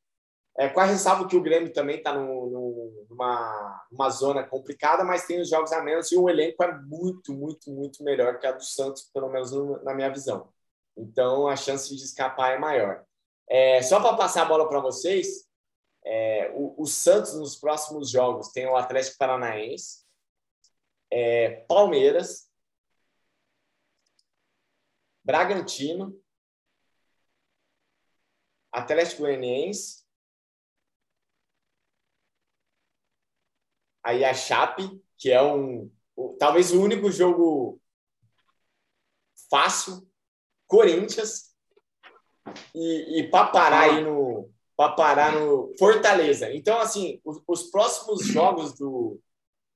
[0.60, 5.40] É, com a ressalva que o Grêmio também está numa, numa zona complicada, mas tem
[5.40, 8.62] os jogos a menos e o elenco é muito, muito, muito melhor que a do
[8.62, 9.54] Santos, pelo menos
[9.86, 10.52] na minha visão.
[10.98, 13.06] Então a chance de escapar é maior.
[13.48, 15.48] É, só para passar a bola para vocês,
[16.04, 20.04] é, o, o, Santos nos próximos jogos tem o Atlético Paranaense,
[21.10, 22.50] é, Palmeiras,
[25.24, 26.22] Bragantino,
[28.74, 29.99] Atlético Goianiense,
[34.04, 35.92] aí a Chape, que é um
[36.38, 37.80] talvez o único jogo
[39.50, 40.08] fácil,
[40.68, 41.56] Corinthians
[42.76, 46.54] e, e para parar aí no para parar no Fortaleza.
[46.54, 49.20] Então assim, os, os próximos jogos do,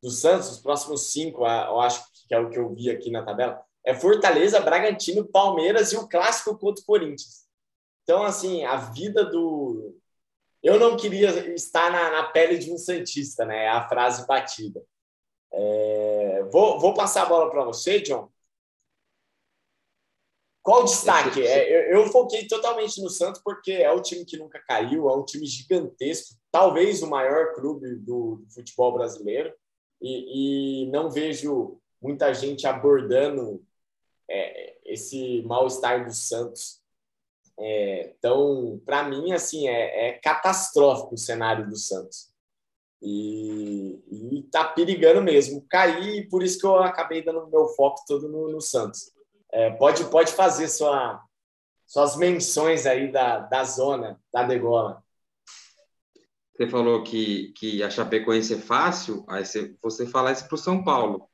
[0.01, 3.23] do Santos, os próximos cinco, eu acho que é o que eu vi aqui na
[3.23, 7.43] tabela, é Fortaleza, Bragantino, Palmeiras e o clássico contra o Corinthians.
[8.03, 9.97] Então, assim, a vida do.
[10.63, 13.65] Eu não queria estar na, na pele de um Santista, né?
[13.65, 14.81] É a frase batida.
[15.51, 16.43] É...
[16.51, 18.31] Vou, vou passar a bola para você, John.
[20.63, 21.45] Qual o destaque?
[21.45, 25.15] É, eu, eu, foquei totalmente no Santos porque é o time que nunca caiu, é
[25.15, 29.53] um time gigantesco, talvez o maior clube do, do futebol brasileiro,
[30.01, 33.61] e, e, não vejo muita gente abordando
[34.29, 36.81] é, esse mal-estar do Santos.
[37.59, 42.31] É, então, para mim, assim, é, é, catastrófico o cenário do Santos.
[43.01, 48.29] E, e tá perigando mesmo cair, por isso que eu acabei dando meu foco todo
[48.29, 49.11] no, no Santos.
[49.51, 51.21] É, pode, pode fazer sua,
[51.85, 55.03] suas menções aí da, da zona, da degola.
[56.55, 60.57] Você falou que, que a Chapecoense é fácil, aí você, você fala isso para o
[60.57, 61.27] São Paulo.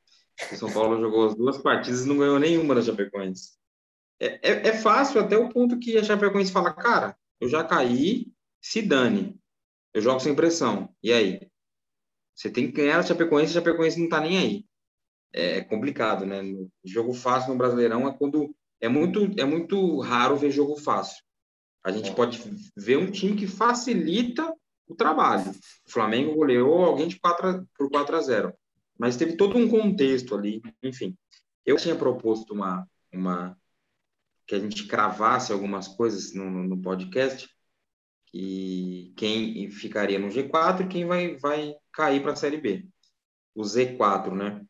[0.50, 3.59] O São Paulo jogou as duas partidas e não ganhou nenhuma da Chapecoense.
[4.20, 8.30] É, é, é, fácil até o ponto que a Chapecoense fala, cara, eu já caí,
[8.60, 9.40] se dane.
[9.94, 10.94] Eu jogo sem pressão.
[11.02, 11.50] E aí?
[12.34, 14.64] Você tem que ganhar a Chapecoense, a Chapecoense não tá nem aí.
[15.32, 16.42] É complicado, né?
[16.84, 21.22] Jogo fácil no Brasileirão é quando é muito é muito raro ver jogo fácil.
[21.82, 22.42] A gente pode
[22.76, 24.54] ver um time que facilita
[24.86, 25.50] o trabalho.
[25.86, 28.54] O Flamengo goleou alguém de 4 por 4 a 0
[28.98, 31.16] mas teve todo um contexto ali, enfim.
[31.64, 33.56] Eu tinha proposto uma, uma
[34.50, 37.48] que a gente cravasse algumas coisas no, no podcast,
[38.26, 42.84] que quem ficaria no G4 e quem vai, vai cair para a Série B.
[43.54, 44.60] O Z4, né?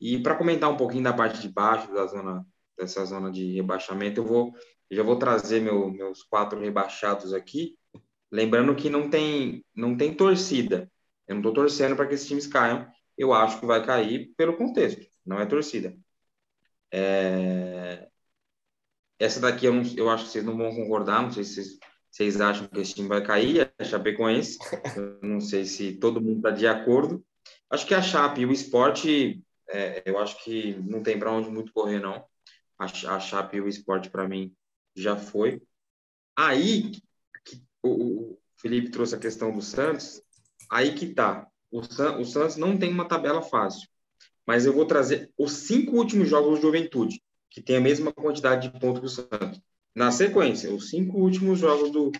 [0.00, 2.44] E para comentar um pouquinho da parte de baixo da zona
[2.76, 4.52] dessa zona de rebaixamento, eu vou
[4.90, 7.76] eu já vou trazer meu, meus quatro rebaixados aqui,
[8.32, 10.90] lembrando que não tem não tem torcida.
[11.28, 14.56] Eu não estou torcendo para que esses times caiam, eu acho que vai cair pelo
[14.56, 15.96] contexto, não é torcida.
[16.90, 18.08] É...
[19.18, 21.78] Essa daqui eu, não, eu acho que vocês não vão concordar, não sei se vocês,
[22.10, 24.58] vocês acham que esse time vai cair, é a Chapecoense,
[25.22, 27.24] não sei se todo mundo está de acordo.
[27.70, 31.50] Acho que a Chape e o esporte, é, eu acho que não tem para onde
[31.50, 32.24] muito correr, não.
[32.78, 34.54] A, a Chape e o esporte, para mim,
[34.96, 35.60] já foi.
[36.36, 36.92] Aí,
[37.44, 40.22] que, o, o Felipe trouxe a questão do Santos,
[40.70, 43.88] aí que tá o, San, o Santos não tem uma tabela fácil,
[44.46, 48.68] mas eu vou trazer os cinco últimos jogos do Juventude, que tem a mesma quantidade
[48.68, 49.60] de pontos que o Santos.
[49.94, 52.12] Na sequência, os cinco últimos jogos do,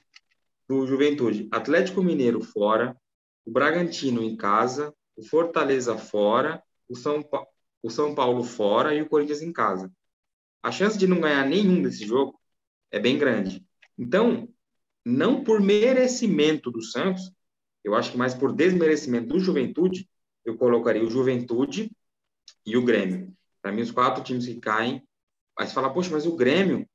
[0.68, 2.96] do Juventude: Atlético Mineiro fora,
[3.44, 7.24] o Bragantino em casa, o Fortaleza fora, o São,
[7.82, 9.92] o São Paulo fora e o Corinthians em casa.
[10.62, 12.38] A chance de não ganhar nenhum desse jogo
[12.90, 13.64] é bem grande.
[13.96, 14.48] Então,
[15.04, 17.32] não por merecimento do Santos,
[17.82, 20.08] eu acho que mais por desmerecimento do Juventude,
[20.44, 21.90] eu colocaria o Juventude
[22.66, 23.34] e o Grêmio.
[23.62, 25.02] Para mim, os quatro times que caem.
[25.58, 26.88] Mas fala, poxa, mas o Grêmio,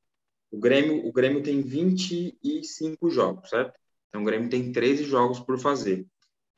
[0.52, 3.78] o Grêmio, o Grêmio tem 25 jogos, certo?
[4.08, 6.06] Então o Grêmio tem 13 jogos por fazer.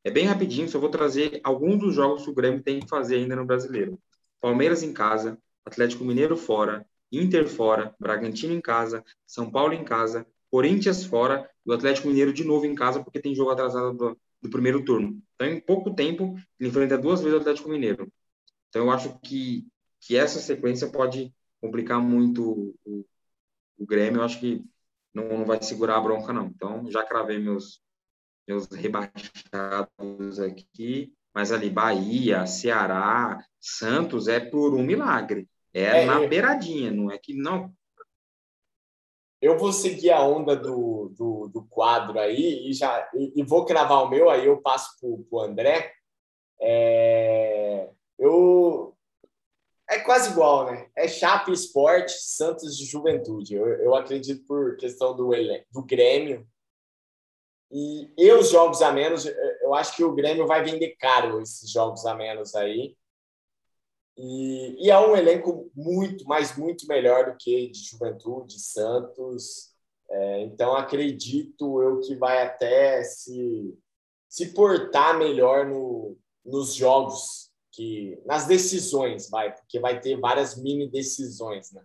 [0.03, 3.15] É bem rapidinho, só vou trazer alguns dos jogos que o Grêmio tem que fazer
[3.15, 3.99] ainda no Brasileiro.
[4.39, 10.27] Palmeiras em casa, Atlético Mineiro fora, Inter fora, Bragantino em casa, São Paulo em casa,
[10.51, 14.17] Corinthians fora e o Atlético Mineiro de novo em casa porque tem jogo atrasado do,
[14.41, 15.19] do primeiro turno.
[15.33, 18.11] Então, em pouco tempo, ele enfrenta duas vezes o Atlético Mineiro.
[18.69, 19.65] Então, eu acho que,
[19.99, 23.05] que essa sequência pode complicar muito o,
[23.77, 24.19] o Grêmio.
[24.19, 24.63] Eu acho que
[25.13, 26.47] não, não vai segurar a bronca, não.
[26.47, 27.81] Então, já cravei meus,
[28.47, 31.13] meus rebaixados aqui.
[31.33, 35.49] Mas ali, Bahia, Ceará, Santos é por um milagre.
[35.73, 37.73] É, é na beiradinha, não é que não
[39.45, 43.63] eu vou seguir a onda do, do, do quadro aí e já e, e, vou
[43.63, 45.93] cravar o meu, aí eu passo para o André.
[46.59, 48.64] É, eu
[49.89, 50.89] é quase igual, né?
[50.95, 53.55] É Chape Esporte, Santos de Juventude.
[53.55, 55.29] Eu, eu acredito por questão do,
[55.71, 56.47] do Grêmio.
[57.71, 61.69] E, e os jogos a menos, eu acho que o Grêmio vai vender caro esses
[61.69, 62.95] jogos a menos aí.
[64.17, 69.73] E, e, é um elenco muito, mas muito melhor do que de Juventude, Santos.
[70.09, 73.77] É, então, acredito eu que vai até se,
[74.29, 77.44] se portar melhor no, nos jogos,
[77.75, 81.81] que nas decisões, vai, porque vai ter várias mini decisões, né?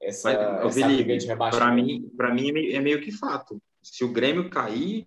[0.00, 3.60] Essa, Mas, essa Felipe, de Para mim, para mim é meio, é meio, que fato.
[3.82, 5.06] Se o Grêmio cair,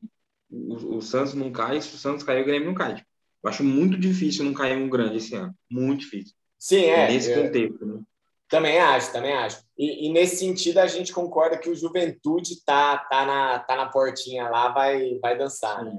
[0.49, 1.79] o, o Santos não cai.
[1.81, 3.03] Se o Santos cair, o Grêmio não cai.
[3.43, 5.53] Eu acho muito difícil não cair um grande esse ano.
[5.69, 6.33] Muito difícil.
[6.57, 7.07] Sim, é.
[7.09, 8.01] Nesse contexto, né?
[8.49, 9.61] Também acho, também acho.
[9.77, 13.87] E, e, nesse sentido, a gente concorda que o Juventude tá, tá, na, tá na
[13.87, 15.83] portinha lá, vai, vai dançar.
[15.83, 15.91] Né?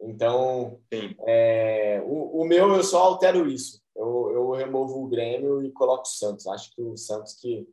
[0.00, 0.80] Então,
[1.26, 3.82] é, o, o meu, eu só altero isso.
[3.94, 6.46] Eu, eu removo o Grêmio e coloco o Santos.
[6.46, 7.66] Acho que o Santos que,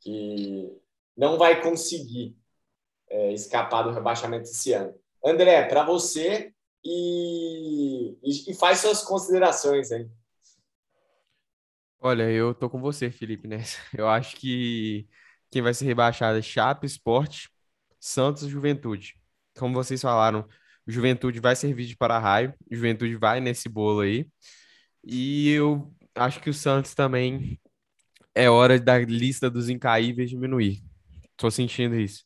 [0.00, 0.70] que
[1.16, 2.36] não vai conseguir
[3.08, 4.94] é, escapar do rebaixamento esse ano.
[5.24, 6.52] André, para você
[6.84, 10.08] e, e, e, faz suas considerações aí.
[11.98, 13.58] Olha, eu tô com você, Felipe, né?
[13.96, 15.06] Eu acho que
[15.50, 17.48] quem vai ser rebaixado é Chape, Sport,
[17.98, 19.20] Santos e Juventude.
[19.58, 20.48] Como vocês falaram,
[20.90, 24.26] Juventude vai servir de para-raio, Juventude vai nesse bolo aí.
[25.04, 27.58] E eu acho que o Santos também
[28.34, 30.82] é hora da lista dos incaíveis diminuir.
[31.36, 32.24] Tô sentindo isso.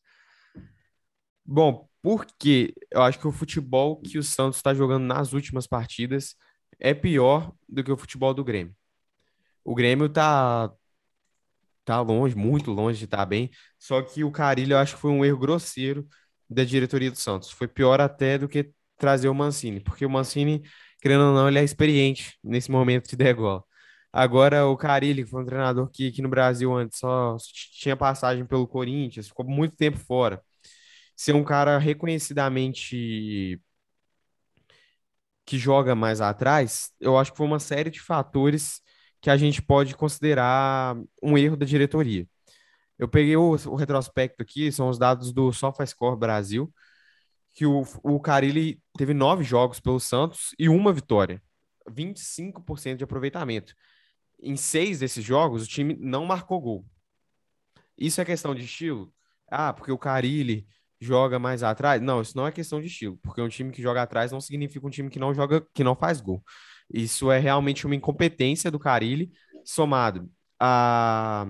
[1.45, 6.37] Bom, porque eu acho que o futebol que o Santos está jogando nas últimas partidas
[6.79, 8.75] é pior do que o futebol do Grêmio.
[9.65, 10.71] O Grêmio tá
[11.85, 15.01] tá longe, muito longe de estar tá bem, só que o Carilho eu acho que
[15.01, 16.07] foi um erro grosseiro
[16.49, 17.51] da diretoria do Santos.
[17.51, 20.63] Foi pior até do que trazer o Mancini, porque o Mancini,
[21.01, 23.63] querendo ou não, ele é experiente nesse momento de degola.
[24.13, 27.37] Agora, o Carilli, que foi um treinador que aqui no Brasil antes só
[27.81, 30.41] tinha passagem pelo Corinthians, ficou muito tempo fora.
[31.17, 33.61] Ser um cara reconhecidamente
[35.45, 38.81] que joga mais atrás, eu acho que foi uma série de fatores
[39.21, 42.27] que a gente pode considerar um erro da diretoria.
[42.99, 46.73] Eu peguei o, o retrospecto aqui, são os dados do SofaScore Brasil,
[47.55, 51.43] que o, o Carilli teve nove jogos pelo Santos e uma vitória,
[51.89, 53.75] 25% de aproveitamento.
[54.41, 56.87] Em seis desses jogos, o time não marcou gol.
[57.97, 59.13] Isso é questão de estilo?
[59.49, 60.67] Ah, porque o Carilli
[61.01, 62.01] joga mais atrás?
[62.01, 64.87] Não, isso não é questão de estilo, porque um time que joga atrás não significa
[64.87, 66.43] um time que não joga, que não faz gol.
[66.93, 69.31] Isso é realmente uma incompetência do Carilli,
[69.65, 70.31] somado
[70.61, 71.47] a,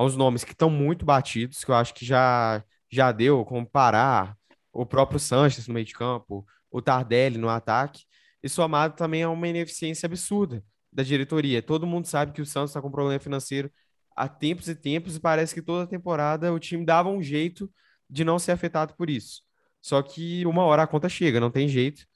[0.00, 4.34] aos nomes que estão muito batidos, que eu acho que já, já deu, como Pará,
[4.72, 8.04] o próprio Sanches no meio de campo, o Tardelli no ataque,
[8.42, 11.60] e somado também a uma ineficiência absurda da diretoria.
[11.60, 13.70] Todo mundo sabe que o Santos está com problema financeiro
[14.16, 17.70] há tempos e tempos, e parece que toda temporada o time dava um jeito
[18.08, 19.42] de não ser afetado por isso.
[19.82, 22.06] Só que uma hora a conta chega, não tem jeito.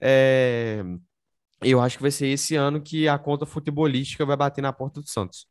[0.00, 0.82] É
[1.62, 5.00] eu acho que vai ser esse ano que a conta futebolística vai bater na porta
[5.00, 5.46] do Santos.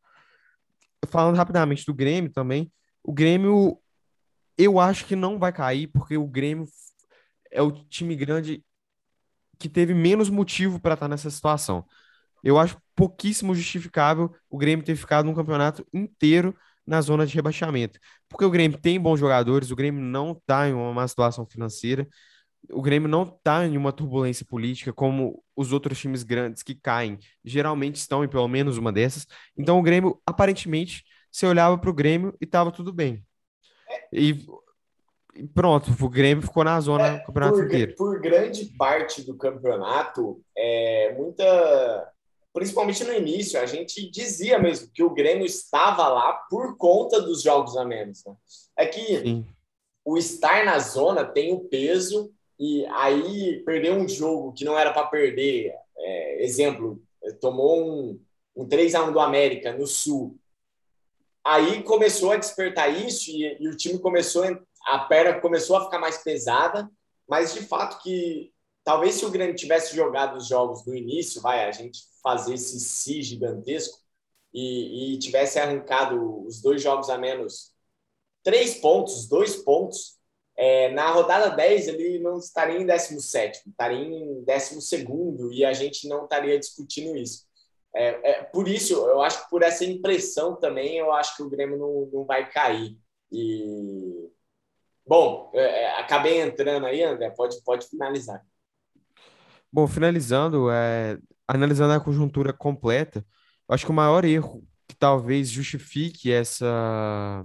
[1.06, 2.70] Falando rapidamente do Grêmio também,
[3.02, 3.78] o Grêmio
[4.56, 6.66] eu acho que não vai cair, porque o Grêmio
[7.50, 8.64] é o time grande
[9.58, 11.84] que teve menos motivo para estar nessa situação.
[12.42, 16.54] Eu acho pouquíssimo justificável o Grêmio ter ficado um campeonato inteiro
[16.86, 17.98] na zona de rebaixamento.
[18.28, 22.06] Porque o Grêmio tem bons jogadores, o Grêmio não está em uma má situação financeira,
[22.70, 27.18] o Grêmio não está em uma turbulência política como os outros times grandes que caem
[27.44, 29.26] geralmente estão em pelo menos uma dessas.
[29.56, 33.24] Então o Grêmio, aparentemente, você olhava para o Grêmio e estava tudo bem.
[34.12, 34.46] E
[35.52, 37.94] pronto, o Grêmio ficou na zona é, do campeonato por, inteiro.
[37.96, 42.12] Por grande parte do campeonato, é, muita.
[42.52, 47.42] Principalmente no início, a gente dizia mesmo que o Grêmio estava lá por conta dos
[47.42, 48.24] jogos a menos.
[48.24, 48.34] Né?
[48.78, 49.46] É que Sim.
[50.04, 54.92] o estar na zona tem o peso e aí perder um jogo que não era
[54.92, 57.02] para perder, é, exemplo,
[57.40, 58.20] tomou um,
[58.56, 60.38] um 3 a 1 do América no Sul.
[61.44, 64.44] Aí começou a despertar isso e, e o time começou
[64.86, 66.90] a perna começou a ficar mais pesada,
[67.28, 68.52] mas de fato que
[68.84, 72.78] talvez se o Grêmio tivesse jogado os jogos no início, vai a gente fazer esse
[72.80, 73.98] si gigantesco
[74.52, 77.72] e, e tivesse arrancado os dois jogos a menos,
[78.42, 80.18] três pontos, dois pontos,
[80.56, 85.04] é, na rodada 10, ele não estaria em 17, estaria em 12
[85.52, 87.44] e a gente não estaria discutindo isso.
[87.94, 91.50] É, é, por isso, eu acho que por essa impressão também, eu acho que o
[91.50, 92.98] Grêmio não, não vai cair.
[93.30, 94.30] E
[95.06, 98.44] bom, é, é, acabei entrando aí, André, pode, pode finalizar.
[99.72, 103.24] Bom, finalizando, é, analisando a conjuntura completa,
[103.68, 107.42] acho que o maior erro que talvez justifique essa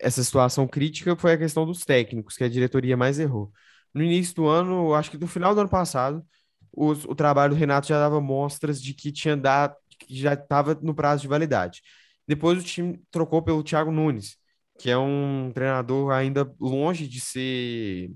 [0.00, 3.52] essa situação crítica foi a questão dos técnicos, que a diretoria mais errou.
[3.94, 6.24] No início do ano, acho que no final do ano passado,
[6.72, 10.74] os, o trabalho do Renato já dava mostras de que tinha dado, que já estava
[10.82, 11.82] no prazo de validade.
[12.26, 14.36] Depois o time trocou pelo Thiago Nunes,
[14.78, 18.10] que é um treinador ainda longe de ser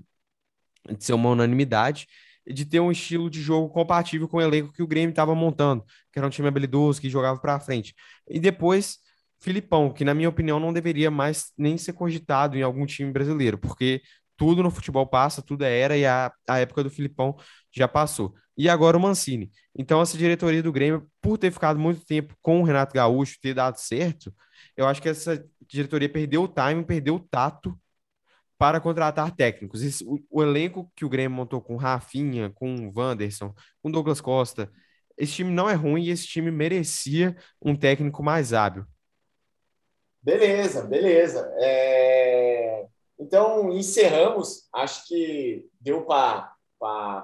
[0.89, 2.07] de ser uma unanimidade
[2.47, 5.83] de ter um estilo de jogo compatível com o elenco que o Grêmio estava montando,
[6.11, 7.95] que era um time habilidoso, que jogava para frente.
[8.29, 8.99] E depois
[9.45, 13.59] Filipão, que na minha opinião não deveria mais nem ser cogitado em algum time brasileiro,
[13.59, 14.01] porque
[14.35, 17.37] tudo no futebol passa, tudo é era, e a, a época do Filipão
[17.71, 18.33] já passou.
[18.57, 19.51] E agora o Mancini.
[19.77, 23.53] Então, essa diretoria do Grêmio, por ter ficado muito tempo com o Renato Gaúcho, ter
[23.53, 24.33] dado certo,
[24.75, 27.79] eu acho que essa diretoria perdeu o time, perdeu o tato
[28.57, 29.83] para contratar técnicos.
[29.83, 34.71] Esse, o, o, elenco que o Grêmio montou com Rafinha, com Wanderson, com Douglas Costa,
[35.17, 38.85] esse time não é ruim e esse time merecia um técnico mais hábil.
[40.25, 41.53] Beleza, beleza.
[41.59, 42.87] É...
[43.19, 44.67] Então, encerramos.
[44.73, 46.51] Acho que deu para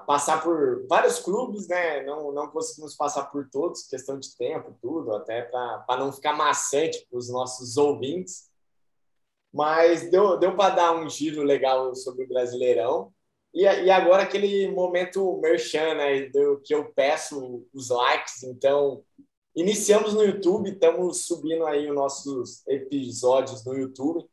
[0.06, 2.04] passar por vários clubes, né?
[2.04, 7.04] Não, não conseguimos passar por todos, questão de tempo, tudo, até para não ficar maçante
[7.10, 8.52] para os nossos ouvintes.
[9.52, 13.12] Mas deu, deu para dar um giro legal sobre o Brasileirão.
[13.52, 16.30] E, e agora aquele momento merchan, né?
[16.30, 18.44] Do, que eu peço os likes.
[18.44, 19.04] Então,
[19.56, 24.26] iniciamos no YouTube, estamos subindo aí os nossos episódios no YouTube.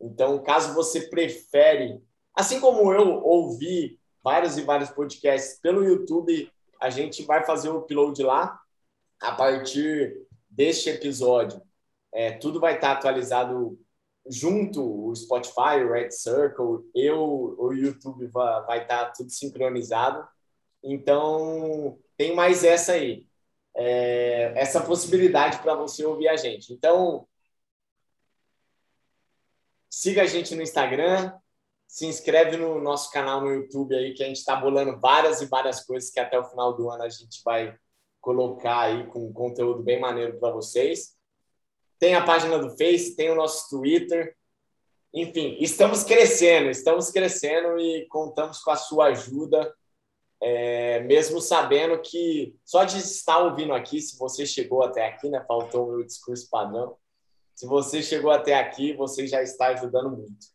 [0.00, 2.00] Então, caso você prefere,
[2.34, 6.50] assim como eu ouvi vários e vários podcasts pelo YouTube,
[6.80, 8.60] a gente vai fazer o upload lá
[9.20, 10.16] a partir
[10.48, 11.60] deste episódio.
[12.12, 13.78] É, tudo vai estar atualizado
[14.30, 20.26] junto o Spotify, o Red Circle, eu, o YouTube vai, vai estar tudo sincronizado.
[20.82, 23.27] Então, tem mais essa aí.
[23.80, 26.72] É, essa possibilidade para você ouvir a gente.
[26.72, 27.28] Então,
[29.88, 31.32] siga a gente no Instagram,
[31.86, 35.46] se inscreve no nosso canal no YouTube aí, que a gente está bolando várias e
[35.46, 37.72] várias coisas que até o final do ano a gente vai
[38.20, 41.16] colocar aí com conteúdo bem maneiro para vocês.
[41.98, 44.36] Tem a página do Face, tem o nosso Twitter.
[45.14, 49.72] Enfim, estamos crescendo, estamos crescendo e contamos com a sua ajuda,
[50.40, 55.44] é, mesmo sabendo que só de estar ouvindo aqui, se você chegou até aqui, né?
[55.46, 56.96] Faltou o meu discurso padrão.
[57.54, 60.46] Se você chegou até aqui, você já está ajudando muito.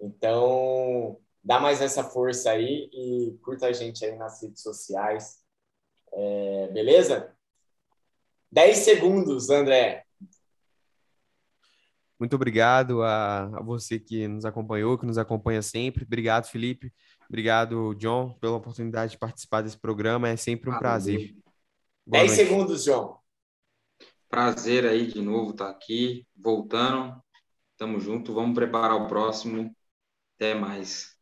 [0.00, 5.38] Então, dá mais essa força aí e curta a gente aí nas redes sociais.
[6.12, 7.36] É, beleza?
[8.50, 10.07] 10 segundos, André.
[12.18, 16.04] Muito obrigado a, a, você que nos acompanhou, que nos acompanha sempre.
[16.04, 16.92] Obrigado, Felipe.
[17.28, 20.28] Obrigado, John, pela oportunidade de participar desse programa.
[20.28, 21.34] É sempre um ah, prazer.
[22.06, 23.18] 10 segundos, John.
[24.28, 27.22] Prazer aí de novo estar aqui, voltando.
[27.76, 29.74] Tamo junto, vamos preparar o próximo.
[30.36, 31.17] Até mais.